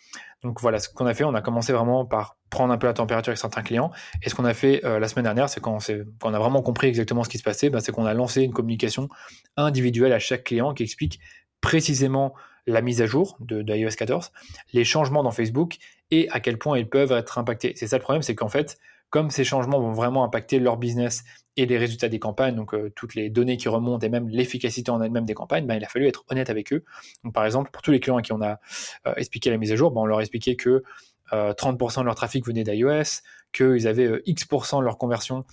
Donc 0.42 0.60
voilà, 0.60 0.78
ce 0.78 0.88
qu'on 0.88 1.06
a 1.06 1.14
fait, 1.14 1.24
on 1.24 1.34
a 1.34 1.42
commencé 1.42 1.72
vraiment 1.72 2.06
par 2.06 2.36
prendre 2.48 2.72
un 2.72 2.78
peu 2.78 2.86
la 2.86 2.94
température 2.94 3.30
avec 3.30 3.38
certains 3.38 3.62
clients. 3.62 3.90
Et 4.22 4.30
ce 4.30 4.34
qu'on 4.34 4.46
a 4.46 4.54
fait 4.54 4.84
euh, 4.84 4.98
la 4.98 5.06
semaine 5.06 5.24
dernière, 5.24 5.48
c'est 5.48 5.60
quand, 5.60 5.78
on 6.24 6.34
a 6.34 6.38
vraiment 6.38 6.62
compris 6.62 6.88
exactement 6.88 7.22
ce 7.24 7.28
qui 7.28 7.38
se 7.38 7.42
passait, 7.42 7.68
ben, 7.68 7.80
c'est 7.80 7.92
qu'on 7.92 8.06
a 8.06 8.14
lancé 8.14 8.42
une 8.42 8.52
communication 8.52 9.08
individuelle 9.56 10.12
à 10.12 10.18
chaque 10.18 10.44
client 10.44 10.72
qui 10.72 10.82
explique 10.82 11.20
précisément 11.60 12.34
la 12.66 12.80
mise 12.80 13.02
à 13.02 13.06
jour 13.06 13.36
de, 13.40 13.62
de 13.62 13.74
iOS 13.74 13.90
14, 13.96 14.32
les 14.72 14.84
changements 14.84 15.22
dans 15.22 15.30
Facebook 15.30 15.76
et 16.10 16.28
à 16.30 16.40
quel 16.40 16.58
point 16.58 16.78
ils 16.78 16.88
peuvent 16.88 17.12
être 17.12 17.38
impactés. 17.38 17.74
C'est 17.76 17.86
ça 17.86 17.96
le 17.96 18.02
problème, 18.02 18.22
c'est 18.22 18.34
qu'en 18.34 18.48
fait, 18.48 18.78
comme 19.10 19.30
ces 19.30 19.44
changements 19.44 19.80
vont 19.80 19.92
vraiment 19.92 20.24
impacter 20.24 20.58
leur 20.58 20.76
business 20.76 21.24
et 21.60 21.66
les 21.66 21.76
résultats 21.76 22.08
des 22.08 22.18
campagnes, 22.18 22.56
donc 22.56 22.72
euh, 22.72 22.90
toutes 22.96 23.14
les 23.14 23.28
données 23.28 23.58
qui 23.58 23.68
remontent 23.68 24.04
et 24.04 24.08
même 24.08 24.30
l'efficacité 24.30 24.90
en 24.90 25.02
elle-même 25.02 25.26
des 25.26 25.34
campagnes, 25.34 25.66
ben, 25.66 25.74
il 25.74 25.84
a 25.84 25.88
fallu 25.88 26.06
être 26.06 26.24
honnête 26.30 26.48
avec 26.48 26.72
eux. 26.72 26.84
Donc, 27.22 27.34
par 27.34 27.44
exemple, 27.44 27.70
pour 27.70 27.82
tous 27.82 27.90
les 27.90 28.00
clients 28.00 28.16
à 28.16 28.22
qui 28.22 28.32
on 28.32 28.40
a 28.40 28.60
euh, 29.06 29.12
expliqué 29.16 29.50
la 29.50 29.58
mise 29.58 29.70
à 29.70 29.76
jour, 29.76 29.90
ben, 29.90 30.00
on 30.00 30.06
leur 30.06 30.18
a 30.18 30.20
expliqué 30.22 30.56
que 30.56 30.82
30% 31.30 31.98
euh, 31.98 32.00
de 32.00 32.06
leur 32.06 32.14
trafic 32.14 32.46
venait 32.46 32.64
d'iOS, 32.64 33.22
qu'ils 33.52 33.86
avaient 33.86 34.22
X% 34.24 34.78
de 34.78 34.84
leur 34.84 34.96
conversion 34.96 35.44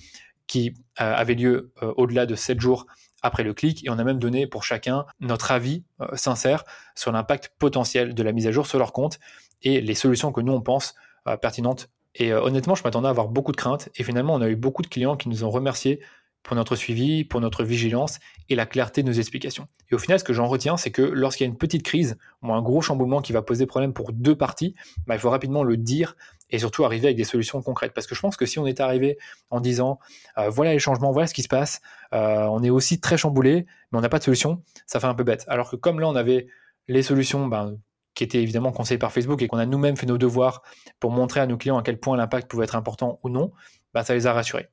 qui 0.47 0.73
avait 0.95 1.33
lieu 1.33 1.73
au-delà 1.81 2.25
de 2.25 2.33
7 2.33 2.61
jours 2.61 2.87
après 3.21 3.43
le 3.43 3.53
clic, 3.53 3.85
et 3.85 3.89
on 3.89 3.99
a 3.99 4.03
même 4.05 4.17
donné 4.17 4.47
pour 4.47 4.63
chacun 4.63 5.05
notre 5.19 5.51
avis 5.51 5.83
sincère 6.13 6.63
sur 6.95 7.11
l'impact 7.11 7.51
potentiel 7.59 8.15
de 8.15 8.23
la 8.23 8.31
mise 8.31 8.47
à 8.47 8.51
jour 8.53 8.65
sur 8.65 8.79
leur 8.79 8.93
compte 8.93 9.19
et 9.61 9.81
les 9.81 9.93
solutions 9.93 10.31
que 10.31 10.39
nous 10.39 10.53
on 10.53 10.61
pense 10.61 10.95
pertinentes 11.41 11.89
et 12.17 12.33
euh, 12.33 12.41
honnêtement, 12.41 12.75
je 12.75 12.83
m'attendais 12.83 13.07
à 13.07 13.11
avoir 13.11 13.27
beaucoup 13.29 13.51
de 13.51 13.57
craintes. 13.57 13.89
Et 13.95 14.03
finalement, 14.03 14.33
on 14.33 14.41
a 14.41 14.49
eu 14.49 14.55
beaucoup 14.55 14.81
de 14.81 14.87
clients 14.87 15.15
qui 15.15 15.29
nous 15.29 15.43
ont 15.43 15.49
remerciés 15.49 16.01
pour 16.43 16.55
notre 16.55 16.75
suivi, 16.75 17.25
pour 17.25 17.41
notre 17.41 17.63
vigilance 17.63 18.19
et 18.49 18.55
la 18.55 18.65
clarté 18.65 19.03
de 19.03 19.07
nos 19.07 19.13
explications. 19.13 19.67
Et 19.91 19.95
au 19.95 19.97
final, 19.97 20.17
ce 20.17 20.23
que 20.23 20.33
j'en 20.33 20.47
retiens, 20.47 20.77
c'est 20.77 20.91
que 20.91 21.01
lorsqu'il 21.01 21.43
y 21.43 21.47
a 21.47 21.51
une 21.51 21.57
petite 21.57 21.83
crise 21.83 22.17
ou 22.41 22.53
un 22.53 22.61
gros 22.61 22.81
chamboulement 22.81 23.21
qui 23.21 23.33
va 23.33 23.41
poser 23.41 23.65
problème 23.65 23.93
pour 23.93 24.13
deux 24.13 24.35
parties, 24.35 24.73
bah, 25.05 25.15
il 25.15 25.19
faut 25.19 25.29
rapidement 25.29 25.63
le 25.63 25.77
dire 25.77 26.15
et 26.49 26.59
surtout 26.59 26.85
arriver 26.85 27.07
avec 27.07 27.17
des 27.17 27.25
solutions 27.25 27.61
concrètes. 27.61 27.93
Parce 27.93 28.07
que 28.07 28.15
je 28.15 28.21
pense 28.21 28.37
que 28.37 28.45
si 28.45 28.59
on 28.59 28.65
est 28.65 28.79
arrivé 28.79 29.17
en 29.49 29.59
disant 29.59 29.99
euh, 30.37 30.49
voilà 30.49 30.71
les 30.71 30.79
changements, 30.79 31.11
voilà 31.11 31.27
ce 31.27 31.33
qui 31.33 31.43
se 31.43 31.49
passe, 31.49 31.81
euh, 32.13 32.45
on 32.45 32.63
est 32.63 32.69
aussi 32.69 33.01
très 33.01 33.17
chamboulé, 33.17 33.65
mais 33.91 33.99
on 33.99 34.01
n'a 34.01 34.09
pas 34.09 34.19
de 34.19 34.23
solution, 34.23 34.63
ça 34.85 35.01
fait 35.01 35.07
un 35.07 35.15
peu 35.15 35.25
bête. 35.25 35.43
Alors 35.49 35.69
que 35.69 35.75
comme 35.75 35.99
là, 35.99 36.07
on 36.07 36.15
avait 36.15 36.47
les 36.87 37.03
solutions 37.03 37.45
ben, 37.47 37.77
qui 38.17 38.23
était 38.23 38.41
évidemment 38.41 38.71
conseillé 38.71 38.97
par 38.97 39.11
Facebook 39.11 39.41
et 39.43 39.47
qu'on 39.47 39.59
a 39.59 39.65
nous-mêmes 39.67 39.95
fait 39.95 40.07
nos 40.07 40.17
devoirs 40.17 40.63
pour 40.99 41.11
montrer 41.11 41.39
à 41.39 41.45
nos 41.45 41.55
clients 41.55 41.77
à 41.77 41.83
quel 41.83 41.99
point 41.99 42.17
l'impact 42.17 42.49
pouvait 42.49 42.63
être 42.63 42.75
important 42.75 43.19
ou 43.23 43.29
non, 43.29 43.51
bah, 43.93 44.03
ça 44.03 44.15
les 44.15 44.25
a 44.25 44.33
rassurés. 44.33 44.69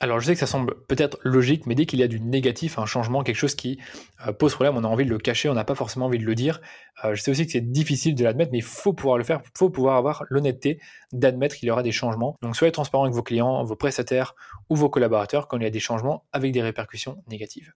Alors 0.00 0.20
je 0.20 0.26
sais 0.26 0.34
que 0.34 0.38
ça 0.38 0.46
semble 0.46 0.76
peut-être 0.86 1.18
logique, 1.24 1.66
mais 1.66 1.74
dès 1.74 1.84
qu'il 1.84 1.98
y 1.98 2.04
a 2.04 2.06
du 2.06 2.20
négatif, 2.20 2.78
un 2.78 2.86
changement, 2.86 3.24
quelque 3.24 3.34
chose 3.34 3.56
qui 3.56 3.80
euh, 4.28 4.32
pose 4.32 4.54
problème, 4.54 4.76
on 4.76 4.84
a 4.84 4.86
envie 4.86 5.04
de 5.04 5.10
le 5.10 5.18
cacher, 5.18 5.48
on 5.48 5.54
n'a 5.54 5.64
pas 5.64 5.74
forcément 5.74 6.06
envie 6.06 6.20
de 6.20 6.24
le 6.24 6.36
dire. 6.36 6.60
Euh, 7.04 7.16
je 7.16 7.20
sais 7.20 7.32
aussi 7.32 7.46
que 7.46 7.50
c'est 7.50 7.72
difficile 7.72 8.14
de 8.14 8.22
l'admettre, 8.22 8.52
mais 8.52 8.58
il 8.58 8.64
faut 8.64 8.92
pouvoir 8.92 9.18
le 9.18 9.24
faire, 9.24 9.40
il 9.44 9.50
faut 9.58 9.70
pouvoir 9.70 9.96
avoir 9.96 10.24
l'honnêteté 10.30 10.80
d'admettre 11.12 11.56
qu'il 11.56 11.66
y 11.66 11.72
aura 11.72 11.82
des 11.82 11.90
changements. 11.90 12.36
Donc 12.42 12.54
soyez 12.54 12.70
transparent 12.70 13.02
avec 13.02 13.16
vos 13.16 13.24
clients, 13.24 13.64
vos 13.64 13.74
prestataires 13.74 14.36
ou 14.70 14.76
vos 14.76 14.88
collaborateurs 14.88 15.48
quand 15.48 15.56
il 15.56 15.64
y 15.64 15.66
a 15.66 15.70
des 15.70 15.80
changements 15.80 16.26
avec 16.32 16.52
des 16.52 16.62
répercussions 16.62 17.24
négatives 17.26 17.72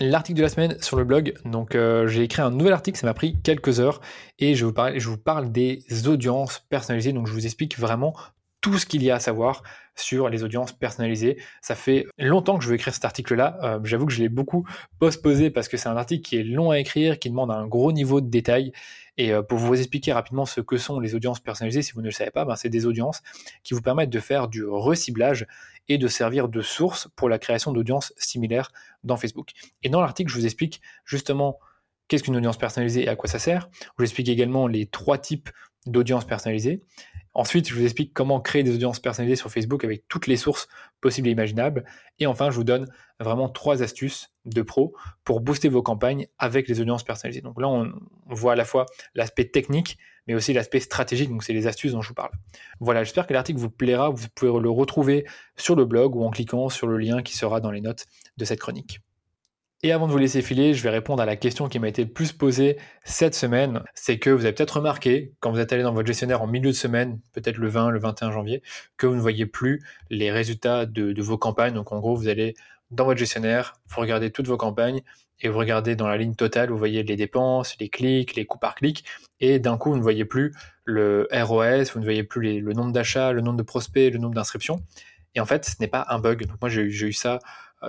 l'article 0.00 0.38
de 0.38 0.42
la 0.42 0.48
semaine 0.48 0.76
sur 0.80 0.96
le 0.96 1.04
blog. 1.04 1.34
Donc 1.44 1.74
euh, 1.74 2.06
j'ai 2.06 2.22
écrit 2.22 2.42
un 2.42 2.50
nouvel 2.50 2.72
article, 2.72 2.98
ça 2.98 3.06
m'a 3.06 3.14
pris 3.14 3.40
quelques 3.42 3.80
heures 3.80 4.00
et 4.38 4.54
je 4.54 4.64
vous 4.64 4.72
parle, 5.18 5.52
des 5.52 5.84
audiences 6.06 6.64
personnalisées. 6.68 7.12
Donc 7.12 7.26
je 7.26 7.32
vous 7.32 7.44
explique 7.44 7.78
vraiment 7.78 8.14
tout 8.60 8.78
ce 8.78 8.86
qu'il 8.86 9.02
y 9.02 9.10
a 9.10 9.16
à 9.16 9.20
savoir 9.20 9.62
sur 9.96 10.28
les 10.28 10.44
audiences 10.44 10.72
personnalisées. 10.72 11.36
Ça 11.60 11.74
fait 11.74 12.06
longtemps 12.18 12.56
que 12.56 12.64
je 12.64 12.68
veux 12.68 12.76
écrire 12.76 12.94
cet 12.94 13.04
article-là. 13.04 13.58
Euh, 13.62 13.80
j'avoue 13.84 14.06
que 14.06 14.12
je 14.12 14.22
l'ai 14.22 14.28
beaucoup 14.28 14.66
postposé 14.98 15.50
parce 15.50 15.68
que 15.68 15.76
c'est 15.76 15.88
un 15.88 15.96
article 15.96 16.22
qui 16.22 16.36
est 16.38 16.44
long 16.44 16.70
à 16.70 16.78
écrire, 16.78 17.18
qui 17.18 17.28
demande 17.28 17.50
un 17.50 17.66
gros 17.66 17.92
niveau 17.92 18.20
de 18.20 18.28
détail. 18.28 18.72
Et 19.18 19.32
euh, 19.32 19.42
pour 19.42 19.58
vous 19.58 19.74
expliquer 19.74 20.12
rapidement 20.12 20.46
ce 20.46 20.60
que 20.60 20.76
sont 20.76 21.00
les 21.00 21.14
audiences 21.14 21.40
personnalisées, 21.40 21.82
si 21.82 21.92
vous 21.92 22.00
ne 22.00 22.06
le 22.06 22.12
savez 22.12 22.30
pas, 22.30 22.44
ben 22.44 22.56
c'est 22.56 22.68
des 22.68 22.86
audiences 22.86 23.22
qui 23.62 23.74
vous 23.74 23.82
permettent 23.82 24.10
de 24.10 24.20
faire 24.20 24.48
du 24.48 24.64
reciblage 24.64 25.46
et 25.88 25.98
de 25.98 26.08
servir 26.08 26.48
de 26.48 26.62
source 26.62 27.08
pour 27.16 27.28
la 27.28 27.38
création 27.38 27.72
d'audiences 27.72 28.12
similaires 28.16 28.72
dans 29.04 29.16
Facebook. 29.16 29.50
Et 29.82 29.88
dans 29.88 30.00
l'article, 30.00 30.30
je 30.30 30.38
vous 30.38 30.46
explique 30.46 30.80
justement 31.04 31.58
qu'est-ce 32.08 32.22
qu'une 32.22 32.36
audience 32.36 32.56
personnalisée 32.56 33.04
et 33.04 33.08
à 33.08 33.16
quoi 33.16 33.28
ça 33.28 33.38
sert. 33.38 33.68
Je 33.80 33.88
vous 33.98 34.04
explique 34.04 34.28
également 34.28 34.66
les 34.66 34.86
trois 34.86 35.18
types 35.18 35.50
d'audiences 35.86 36.24
personnalisées. 36.24 36.82
Ensuite, 37.34 37.68
je 37.68 37.74
vous 37.74 37.84
explique 37.84 38.12
comment 38.12 38.40
créer 38.40 38.62
des 38.62 38.74
audiences 38.74 39.00
personnalisées 39.00 39.36
sur 39.36 39.50
Facebook 39.50 39.84
avec 39.84 40.06
toutes 40.08 40.26
les 40.26 40.36
sources 40.36 40.68
possibles 41.00 41.28
et 41.28 41.30
imaginables. 41.30 41.84
Et 42.18 42.26
enfin, 42.26 42.50
je 42.50 42.56
vous 42.56 42.64
donne 42.64 42.86
vraiment 43.20 43.48
trois 43.48 43.82
astuces 43.82 44.30
de 44.44 44.60
pro 44.60 44.94
pour 45.24 45.40
booster 45.40 45.68
vos 45.68 45.82
campagnes 45.82 46.26
avec 46.38 46.68
les 46.68 46.80
audiences 46.80 47.04
personnalisées. 47.04 47.40
Donc 47.40 47.60
là, 47.60 47.68
on, 47.68 47.90
voit 48.26 48.52
à 48.52 48.56
la 48.56 48.66
fois 48.66 48.86
l'aspect 49.14 49.46
technique, 49.46 49.96
mais 50.26 50.34
aussi 50.34 50.52
l'aspect 50.52 50.80
stratégique. 50.80 51.30
Donc 51.30 51.42
c'est 51.42 51.54
les 51.54 51.66
astuces 51.66 51.92
dont 51.92 52.02
je 52.02 52.08
vous 52.08 52.14
parle. 52.14 52.32
Voilà, 52.80 53.02
j'espère 53.02 53.26
que 53.26 53.32
l'article 53.32 53.58
vous 53.58 53.70
plaira. 53.70 54.10
Vous 54.10 54.28
pouvez 54.34 54.60
le 54.60 54.70
retrouver 54.70 55.24
sur 55.56 55.74
le 55.74 55.86
blog 55.86 56.14
ou 56.14 56.24
en 56.24 56.30
cliquant 56.30 56.68
sur 56.68 56.86
le 56.86 56.98
lien 56.98 57.22
qui 57.22 57.36
sera 57.36 57.60
dans 57.60 57.70
les 57.70 57.80
notes 57.80 58.06
de 58.36 58.44
cette 58.44 58.60
chronique. 58.60 59.00
Et 59.84 59.90
avant 59.90 60.06
de 60.06 60.12
vous 60.12 60.18
laisser 60.18 60.42
filer, 60.42 60.74
je 60.74 60.82
vais 60.84 60.90
répondre 60.90 61.20
à 61.20 61.26
la 61.26 61.34
question 61.34 61.68
qui 61.68 61.80
m'a 61.80 61.88
été 61.88 62.04
le 62.04 62.10
plus 62.10 62.32
posée 62.32 62.78
cette 63.02 63.34
semaine. 63.34 63.82
C'est 63.94 64.20
que 64.20 64.30
vous 64.30 64.44
avez 64.44 64.54
peut-être 64.54 64.76
remarqué, 64.76 65.32
quand 65.40 65.50
vous 65.50 65.58
êtes 65.58 65.72
allé 65.72 65.82
dans 65.82 65.92
votre 65.92 66.06
gestionnaire 66.06 66.40
en 66.40 66.46
milieu 66.46 66.70
de 66.70 66.76
semaine, 66.76 67.18
peut-être 67.32 67.56
le 67.56 67.66
20, 67.66 67.90
le 67.90 67.98
21 67.98 68.30
janvier, 68.30 68.62
que 68.96 69.08
vous 69.08 69.16
ne 69.16 69.20
voyez 69.20 69.44
plus 69.44 69.82
les 70.08 70.30
résultats 70.30 70.86
de, 70.86 71.20
vos 71.20 71.36
campagnes. 71.36 71.74
Donc 71.74 71.90
en 71.90 71.98
gros, 71.98 72.14
vous 72.14 72.28
allez 72.28 72.54
dans 72.92 73.04
votre 73.06 73.18
gestionnaire, 73.18 73.74
vous 73.88 74.00
regardez 74.00 74.30
toutes 74.30 74.46
vos 74.46 74.56
campagnes 74.56 75.00
et 75.40 75.48
vous 75.48 75.58
regardez 75.58 75.96
dans 75.96 76.06
la 76.06 76.16
ligne 76.16 76.36
totale, 76.36 76.70
vous 76.70 76.78
voyez 76.78 77.02
les 77.02 77.16
dépenses, 77.16 77.76
les 77.80 77.88
clics, 77.88 78.36
les 78.36 78.44
coûts 78.44 78.60
par 78.60 78.76
clic, 78.76 79.04
et 79.40 79.58
d'un 79.58 79.76
coup, 79.78 79.90
vous 79.90 79.96
ne 79.96 80.02
voyez 80.02 80.24
plus 80.24 80.52
le 80.84 81.26
ROS, 81.32 81.90
vous 81.92 81.98
ne 81.98 82.04
voyez 82.04 82.22
plus 82.22 82.60
le 82.60 82.72
nombre 82.72 82.92
d'achats, 82.92 83.32
le 83.32 83.40
nombre 83.40 83.56
de 83.56 83.64
prospects, 83.64 84.12
le 84.12 84.20
nombre 84.20 84.36
d'inscriptions. 84.36 84.84
Et 85.34 85.40
en 85.40 85.46
fait, 85.46 85.64
ce 85.64 85.74
n'est 85.80 85.88
pas 85.88 86.06
un 86.08 86.20
bug. 86.20 86.46
Moi, 86.60 86.68
j'ai 86.68 86.82
eu 86.82 87.12
ça 87.12 87.40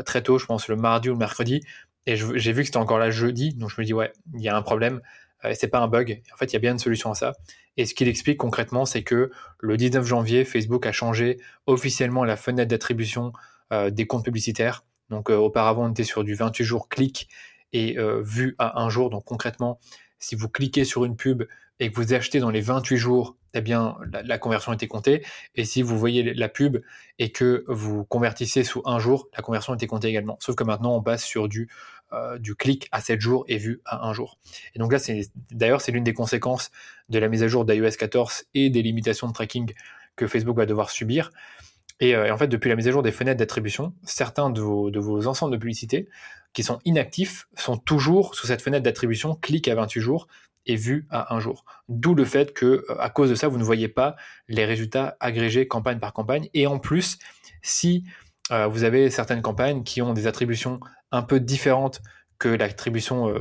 très 0.05 0.23
tôt, 0.23 0.37
je 0.37 0.45
pense 0.45 0.67
le 0.67 0.75
mardi 0.75 1.09
ou 1.09 1.13
le 1.13 1.19
mercredi, 1.19 1.61
et 2.05 2.15
j'ai 2.15 2.51
vu 2.51 2.61
que 2.61 2.65
c'était 2.65 2.77
encore 2.77 2.99
là 2.99 3.11
jeudi, 3.11 3.53
donc 3.53 3.69
je 3.69 3.79
me 3.79 3.85
dis 3.85 3.93
ouais, 3.93 4.11
il 4.33 4.41
y 4.41 4.49
a 4.49 4.57
un 4.57 4.61
problème, 4.61 5.01
euh, 5.45 5.53
c'est 5.55 5.69
pas 5.69 5.79
un 5.79 5.87
bug. 5.87 6.21
En 6.33 6.37
fait, 6.37 6.45
il 6.51 6.53
y 6.53 6.55
a 6.57 6.59
bien 6.59 6.73
une 6.73 6.79
solution 6.79 7.11
à 7.11 7.15
ça. 7.15 7.33
Et 7.77 7.85
ce 7.85 7.93
qu'il 7.93 8.07
explique 8.07 8.37
concrètement, 8.37 8.85
c'est 8.85 9.03
que 9.03 9.31
le 9.59 9.77
19 9.77 10.05
janvier, 10.05 10.45
Facebook 10.45 10.85
a 10.85 10.91
changé 10.91 11.39
officiellement 11.65 12.23
la 12.23 12.35
fenêtre 12.35 12.69
d'attribution 12.69 13.31
euh, 13.71 13.89
des 13.89 14.05
comptes 14.05 14.25
publicitaires. 14.25 14.83
Donc 15.09 15.29
auparavant, 15.29 15.85
on 15.85 15.91
était 15.91 16.03
sur 16.03 16.23
du 16.23 16.33
28 16.33 16.63
jours 16.63 16.89
clic 16.89 17.29
et 17.71 17.97
vu 18.21 18.55
à 18.57 18.81
un 18.81 18.89
jour. 18.89 19.09
Donc 19.09 19.25
concrètement, 19.25 19.79
si 20.17 20.35
vous 20.35 20.47
cliquez 20.47 20.85
sur 20.85 21.05
une 21.05 21.15
pub 21.15 21.43
et 21.79 21.91
que 21.91 21.95
vous 21.95 22.13
achetez 22.13 22.39
dans 22.39 22.49
les 22.49 22.61
28 22.61 22.97
jours, 22.97 23.35
eh 23.53 23.61
bien, 23.61 23.97
la, 24.23 24.37
conversion 24.37 24.73
était 24.73 24.87
comptée. 24.87 25.23
Et 25.55 25.65
si 25.65 25.81
vous 25.81 25.97
voyez 25.97 26.33
la 26.33 26.49
pub 26.49 26.77
et 27.19 27.31
que 27.31 27.63
vous 27.67 28.03
convertissez 28.05 28.63
sous 28.63 28.81
un 28.85 28.99
jour, 28.99 29.27
la 29.35 29.43
conversion 29.43 29.75
était 29.75 29.87
comptée 29.87 30.07
également. 30.07 30.37
Sauf 30.39 30.55
que 30.55 30.63
maintenant, 30.63 30.95
on 30.95 31.03
passe 31.03 31.23
sur 31.23 31.47
du, 31.47 31.69
euh, 32.13 32.39
clic 32.57 32.87
à 32.91 33.01
7 33.01 33.21
jours 33.21 33.45
et 33.47 33.57
vu 33.57 33.81
à 33.85 34.07
un 34.07 34.13
jour. 34.13 34.37
Et 34.75 34.79
donc 34.79 34.91
là, 34.91 34.99
c'est, 34.99 35.21
d'ailleurs, 35.51 35.81
c'est 35.81 35.91
l'une 35.91 36.03
des 36.03 36.13
conséquences 36.13 36.71
de 37.09 37.19
la 37.19 37.27
mise 37.27 37.43
à 37.43 37.47
jour 37.47 37.65
d'iOS 37.65 37.91
14 37.97 38.45
et 38.53 38.69
des 38.69 38.81
limitations 38.81 39.27
de 39.27 39.33
tracking 39.33 39.73
que 40.15 40.27
Facebook 40.27 40.57
va 40.57 40.65
devoir 40.65 40.89
subir. 40.89 41.31
Et, 41.99 42.15
euh, 42.15 42.33
en 42.33 42.37
fait, 42.37 42.47
depuis 42.47 42.69
la 42.69 42.75
mise 42.75 42.87
à 42.87 42.91
jour 42.91 43.03
des 43.03 43.11
fenêtres 43.11 43.37
d'attribution, 43.37 43.93
certains 44.03 44.49
de 44.49 44.61
vos, 44.61 44.89
de 44.89 44.99
vos 44.99 45.27
ensembles 45.27 45.53
de 45.53 45.57
publicité 45.57 46.09
qui 46.53 46.63
sont 46.63 46.79
inactifs 46.85 47.47
sont 47.55 47.77
toujours 47.77 48.35
sous 48.35 48.47
cette 48.47 48.61
fenêtre 48.61 48.83
d'attribution 48.83 49.35
clic 49.35 49.67
à 49.67 49.75
28 49.75 50.01
jours 50.01 50.27
et 50.65 50.75
vu 50.75 51.07
à 51.09 51.33
un 51.33 51.39
jour. 51.39 51.65
D'où 51.89 52.15
le 52.15 52.25
fait 52.25 52.53
que, 52.53 52.85
euh, 52.89 52.99
à 52.99 53.09
cause 53.09 53.29
de 53.29 53.35
ça, 53.35 53.47
vous 53.47 53.57
ne 53.57 53.63
voyez 53.63 53.87
pas 53.87 54.15
les 54.47 54.65
résultats 54.65 55.17
agrégés 55.19 55.67
campagne 55.67 55.99
par 55.99 56.13
campagne. 56.13 56.49
Et 56.53 56.67
en 56.67 56.79
plus, 56.79 57.19
si 57.61 58.05
euh, 58.51 58.67
vous 58.67 58.83
avez 58.83 59.09
certaines 59.09 59.41
campagnes 59.41 59.83
qui 59.83 60.01
ont 60.01 60.13
des 60.13 60.27
attributions 60.27 60.79
un 61.11 61.21
peu 61.21 61.39
différentes 61.39 62.01
que 62.39 62.49
l'attribution 62.49 63.33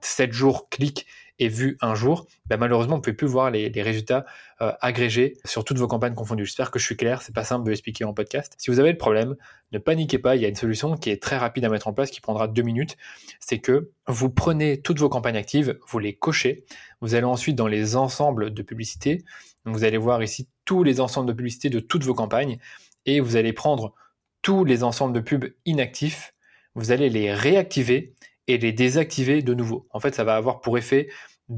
7 0.00 0.32
jours 0.32 0.68
clic 0.68 1.06
vu 1.48 1.76
un 1.80 1.94
jour, 1.94 2.26
bah, 2.46 2.56
malheureusement, 2.56 2.94
vous 2.94 3.00
ne 3.00 3.02
pouvez 3.02 3.16
plus 3.16 3.26
voir 3.26 3.50
les, 3.50 3.70
résultats 3.82 4.24
euh, 4.60 4.72
agrégés 4.80 5.38
sur 5.44 5.64
toutes 5.64 5.78
vos 5.78 5.88
campagnes 5.88 6.14
confondues. 6.14 6.44
J'espère 6.44 6.70
que 6.70 6.78
je 6.78 6.84
suis 6.84 6.96
clair, 6.96 7.22
c'est 7.22 7.34
pas 7.34 7.44
simple 7.44 7.64
de 7.64 7.70
l'expliquer 7.70 8.04
en 8.04 8.12
podcast. 8.12 8.54
Si 8.58 8.70
vous 8.70 8.80
avez 8.80 8.92
le 8.92 8.98
problème, 8.98 9.36
ne 9.72 9.78
paniquez 9.78 10.18
pas, 10.18 10.36
il 10.36 10.42
y 10.42 10.44
a 10.44 10.48
une 10.48 10.56
solution 10.56 10.96
qui 10.96 11.10
est 11.10 11.22
très 11.22 11.36
rapide 11.36 11.64
à 11.64 11.68
mettre 11.68 11.88
en 11.88 11.92
place, 11.92 12.10
qui 12.10 12.20
prendra 12.20 12.48
deux 12.48 12.62
minutes. 12.62 12.96
C'est 13.40 13.58
que 13.58 13.90
vous 14.06 14.30
prenez 14.30 14.80
toutes 14.80 14.98
vos 14.98 15.08
campagnes 15.08 15.36
actives, 15.36 15.78
vous 15.88 15.98
les 15.98 16.14
cochez, 16.14 16.64
vous 17.00 17.14
allez 17.14 17.24
ensuite 17.24 17.56
dans 17.56 17.68
les 17.68 17.96
ensembles 17.96 18.52
de 18.52 18.62
publicité, 18.62 19.24
vous 19.64 19.84
allez 19.84 19.98
voir 19.98 20.22
ici 20.22 20.48
tous 20.64 20.82
les 20.82 21.00
ensembles 21.00 21.28
de 21.28 21.32
publicité 21.32 21.70
de 21.70 21.80
toutes 21.80 22.04
vos 22.04 22.14
campagnes, 22.14 22.58
et 23.06 23.20
vous 23.20 23.36
allez 23.36 23.52
prendre 23.52 23.94
tous 24.42 24.64
les 24.64 24.82
ensembles 24.82 25.14
de 25.14 25.20
pubs 25.20 25.52
inactifs, 25.64 26.34
vous 26.74 26.92
allez 26.92 27.08
les 27.08 27.32
réactiver 27.32 28.14
et 28.48 28.58
les 28.58 28.72
désactiver 28.72 29.42
de 29.42 29.54
nouveau. 29.54 29.86
En 29.90 30.00
fait, 30.00 30.14
ça 30.14 30.24
va 30.24 30.36
avoir 30.36 30.60
pour 30.60 30.76
effet 30.78 31.08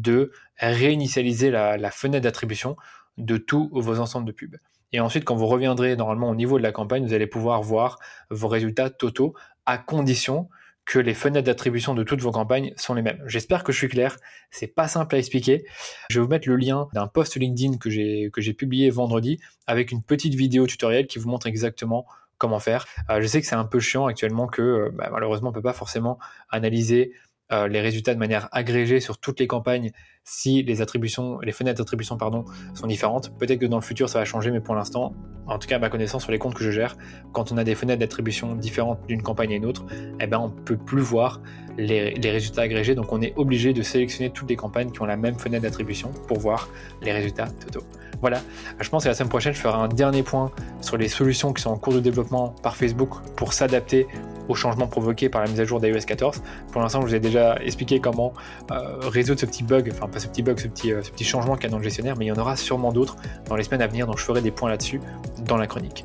de 0.01 0.33
réinitialiser 0.59 1.51
la, 1.51 1.91
fenêtre 1.91 2.23
d'attribution 2.23 2.77
de 3.17 3.37
tous 3.37 3.71
vos 3.73 4.01
ensembles 4.01 4.27
de 4.27 4.33
pubs. 4.33 4.57
Et 4.93 5.01
ensuite, 5.01 5.25
quand 5.25 5.35
vous 5.35 5.47
reviendrez 5.47 5.97
normalement 5.97 6.31
au 6.31 6.35
niveau 6.35 6.59
de 6.59 6.63
la 6.63 6.73
campagne, 6.73 7.05
vous 7.05 7.15
allez 7.15 7.27
pouvoir 7.27 7.63
voir 7.63 7.99
vos 8.31 8.49
résultats 8.49 8.91
totaux 8.91 9.35
à 9.67 9.79
condition 9.79 10.49
que 10.85 10.99
les 10.99 11.15
fenêtres 11.15 11.47
d'attribution 11.47 11.95
de 11.95 12.03
toutes 12.03 12.21
vos 12.21 12.31
campagnes 12.31 12.75
sont 12.77 12.95
les 12.95 13.01
mêmes. 13.01 13.23
J'espère 13.27 13.65
que 13.65 13.73
je 13.73 13.79
suis 13.79 13.89
clair. 13.89 14.17
C'est 14.51 14.67
pas 14.67 14.87
simple 14.87 15.15
à 15.15 15.19
expliquer. 15.19 15.65
Je 16.11 16.21
vais 16.21 16.25
vous 16.25 16.31
mettre 16.31 16.49
le 16.49 16.57
lien 16.57 16.89
d'un 16.93 17.07
post 17.07 17.37
LinkedIn 17.37 17.79
que 17.79 17.89
j'ai 17.89 18.55
publié 18.55 18.91
vendredi 18.91 19.41
avec 19.67 19.93
une 19.93 20.03
petite 20.03 20.35
vidéo 20.35 20.67
tutoriel 20.67 21.07
qui 21.07 21.19
vous 21.19 21.29
montre 21.29 21.47
exactement 21.47 22.07
comment 22.39 22.59
faire. 22.59 22.87
Euh, 23.11 23.21
je 23.21 23.26
sais 23.26 23.41
que 23.41 23.47
c'est 23.47 23.54
un 23.54 23.65
peu 23.65 23.80
chiant 23.80 24.07
actuellement 24.07 24.47
que 24.47 24.63
euh, 24.63 24.91
bah, 24.93 25.09
malheureusement 25.11 25.50
on 25.50 25.52
peut 25.52 25.63
pas 25.63 25.73
forcément 25.73 26.19
analyser 26.50 27.13
les 27.50 27.80
résultats 27.80 28.15
de 28.15 28.19
manière 28.19 28.49
agrégée 28.52 29.00
sur 29.00 29.19
toutes 29.19 29.41
les 29.41 29.47
campagnes 29.47 29.93
si 30.25 30.63
les 30.63 30.80
attributions, 30.80 31.39
les 31.41 31.52
fenêtres 31.52 31.78
d'attribution 31.78 32.17
pardon, 32.17 32.45
sont 32.73 32.87
différentes. 32.87 33.30
Peut-être 33.39 33.60
que 33.60 33.67
dans 33.67 33.76
le 33.76 33.82
futur 33.82 34.08
ça 34.08 34.19
va 34.19 34.25
changer, 34.25 34.50
mais 34.50 34.60
pour 34.60 34.75
l'instant, 34.75 35.15
en 35.47 35.58
tout 35.58 35.69
cas 35.69 35.76
à 35.76 35.78
ma 35.78 35.91
connaissance 35.91 36.23
sur 36.23 36.32
les 36.32 36.39
comptes 36.39 36.54
que 36.54 36.65
je 36.65 36.71
gère, 36.71 36.97
quand 37.32 37.52
on 37.52 37.58
a 37.58 37.65
des 37.65 37.75
fenêtres 37.75 38.00
d'attribution 38.00 38.54
différentes 38.54 39.06
d'une 39.06 39.23
campagne 39.23 39.52
à 39.52 39.56
une 39.56 39.67
autre, 39.67 39.84
eh 40.21 40.26
ben 40.26 40.39
on 40.39 40.50
peut 40.50 40.76
plus 40.78 41.02
voir 41.02 41.41
les, 41.76 42.15
résultats 42.30 42.63
agrégés. 42.63 42.95
Donc 42.95 43.13
on 43.13 43.21
est 43.21 43.34
obligé 43.37 43.73
de 43.73 43.82
sélectionner 43.82 44.30
toutes 44.30 44.49
les 44.49 44.56
campagnes 44.56 44.91
qui 44.91 45.02
ont 45.02 45.06
la 45.06 45.17
même 45.17 45.39
fenêtre 45.39 45.63
d'attribution 45.63 46.10
pour 46.28 46.39
voir 46.39 46.69
les 47.02 47.13
résultats 47.13 47.49
totaux. 47.49 47.84
Voilà, 48.21 48.41
je 48.80 48.89
pense 48.89 49.04
que 49.04 49.08
la 49.08 49.15
semaine 49.15 49.28
prochaine, 49.28 49.52
je 49.52 49.60
ferai 49.60 49.76
un 49.76 49.89
dernier 49.89 50.23
point 50.23 50.50
sur 50.80 50.97
les 50.97 51.08
solutions 51.08 51.52
qui 51.52 51.60
sont 51.60 51.71
en 51.71 51.76
cours 51.76 51.93
de 51.93 52.00
développement 52.00 52.54
par 52.63 52.75
Facebook 52.75 53.10
pour 53.37 53.52
s'adapter 53.52 54.06
aux 54.49 54.54
changements 54.54 54.87
provoqués 54.87 55.28
par 55.28 55.43
la 55.43 55.50
mise 55.50 55.60
à 55.60 55.65
jour 55.65 55.80
d'iOS 55.80 56.06
14. 56.06 56.43
Pour 56.73 56.80
l'instant, 56.80 57.00
je 57.02 57.06
vous 57.06 57.15
ai 57.15 57.21
déjà 57.21 57.56
expliqué 57.56 58.00
comment 58.00 58.32
euh, 58.71 58.99
résoudre 59.00 59.41
ce 59.41 59.47
petit 59.47 59.63
bug, 59.63 59.91
enfin 59.93 60.08
ce 60.21 60.29
petit 60.29 60.43
bug, 60.43 60.59
ce 60.59 60.69
petit, 60.69 60.93
euh, 60.93 61.03
ce 61.03 61.11
petit 61.11 61.25
changement 61.25 61.55
qu'il 61.55 61.65
y 61.65 61.67
a 61.67 61.71
dans 61.71 61.79
le 61.79 61.85
gestionnaire, 61.85 62.17
mais 62.19 62.27
il 62.27 62.29
y 62.29 62.33
en 62.33 62.39
aura 62.39 62.57
sûrement 62.57 62.93
d'autres 62.93 63.17
dans 63.49 63.57
les 63.57 63.65
semaines 63.65 63.83
à 63.83 63.87
venir, 63.87 64.07
donc 64.07 64.19
je 64.19 64.25
ferai 64.25 64.41
des 64.41 64.50
points 64.50 64.71
là-dessus 64.71 65.00
dans 65.47 65.57
la 65.57 65.67
chronique. 65.67 66.05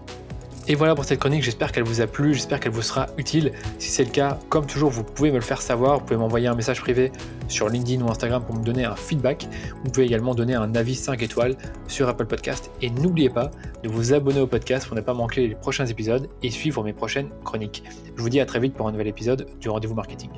Et 0.69 0.76
voilà 0.76 0.93
pour 0.93 1.04
cette 1.04 1.19
chronique, 1.19 1.41
j'espère 1.41 1.72
qu'elle 1.72 1.84
vous 1.84 2.00
a 2.00 2.06
plu, 2.06 2.36
j'espère 2.36 2.60
qu'elle 2.60 2.72
vous 2.72 2.84
sera 2.84 3.08
utile. 3.17 3.54
Si 3.80 3.89
c'est 3.89 4.04
le 4.04 4.12
cas, 4.12 4.38
comme 4.50 4.67
toujours, 4.67 4.91
vous 4.91 5.04
pouvez 5.04 5.32
me 5.32 5.38
le 5.38 5.41
faire 5.41 5.63
savoir, 5.63 5.98
vous 5.98 6.06
pouvez 6.06 6.19
m'envoyer 6.19 6.48
un 6.48 6.54
message 6.54 6.80
privé 6.80 7.12
sur 7.48 7.69
LinkedIn 7.69 8.06
ou 8.06 8.12
Instagram 8.12 8.43
pour 8.45 8.56
me 8.56 8.63
donner 8.63 8.86
un 8.86 8.95
feedback. 8.95 9.48
Vous 9.84 9.89
pouvez 9.89 10.06
également 10.06 10.36
donner 10.36 10.54
un 10.54 10.76
avis 10.76 10.93
5 10.93 11.24
étoiles 11.24 11.58
sur 11.88 12.08
Apple 12.08 12.28
Podcast. 12.28 12.69
Et 12.84 12.91
n'oubliez 12.91 13.32
pas 13.32 13.50
de 13.82 13.89
vous 13.89 14.13
abonner 14.13 14.41
au 14.41 14.48
podcast 14.48 14.86
pour 14.86 14.95
ne 14.95 15.02
pas 15.02 15.15
manquer 15.15 15.48
les 15.48 15.56
prochains 15.56 15.88
épisodes 15.88 16.30
et 16.43 16.52
suivre 16.52 16.84
mes 16.84 16.93
prochaines 16.93 17.30
chroniques. 17.43 17.84
Je 18.15 18.22
vous 18.22 18.30
dis 18.30 18.39
à 18.39 18.45
très 18.45 18.60
vite 18.60 18.76
pour 18.76 18.88
un 18.88 18.91
nouvel 18.91 19.08
épisode 19.08 19.48
du 19.60 19.69
Rendez-vous 19.69 19.95
Marketing. 19.95 20.30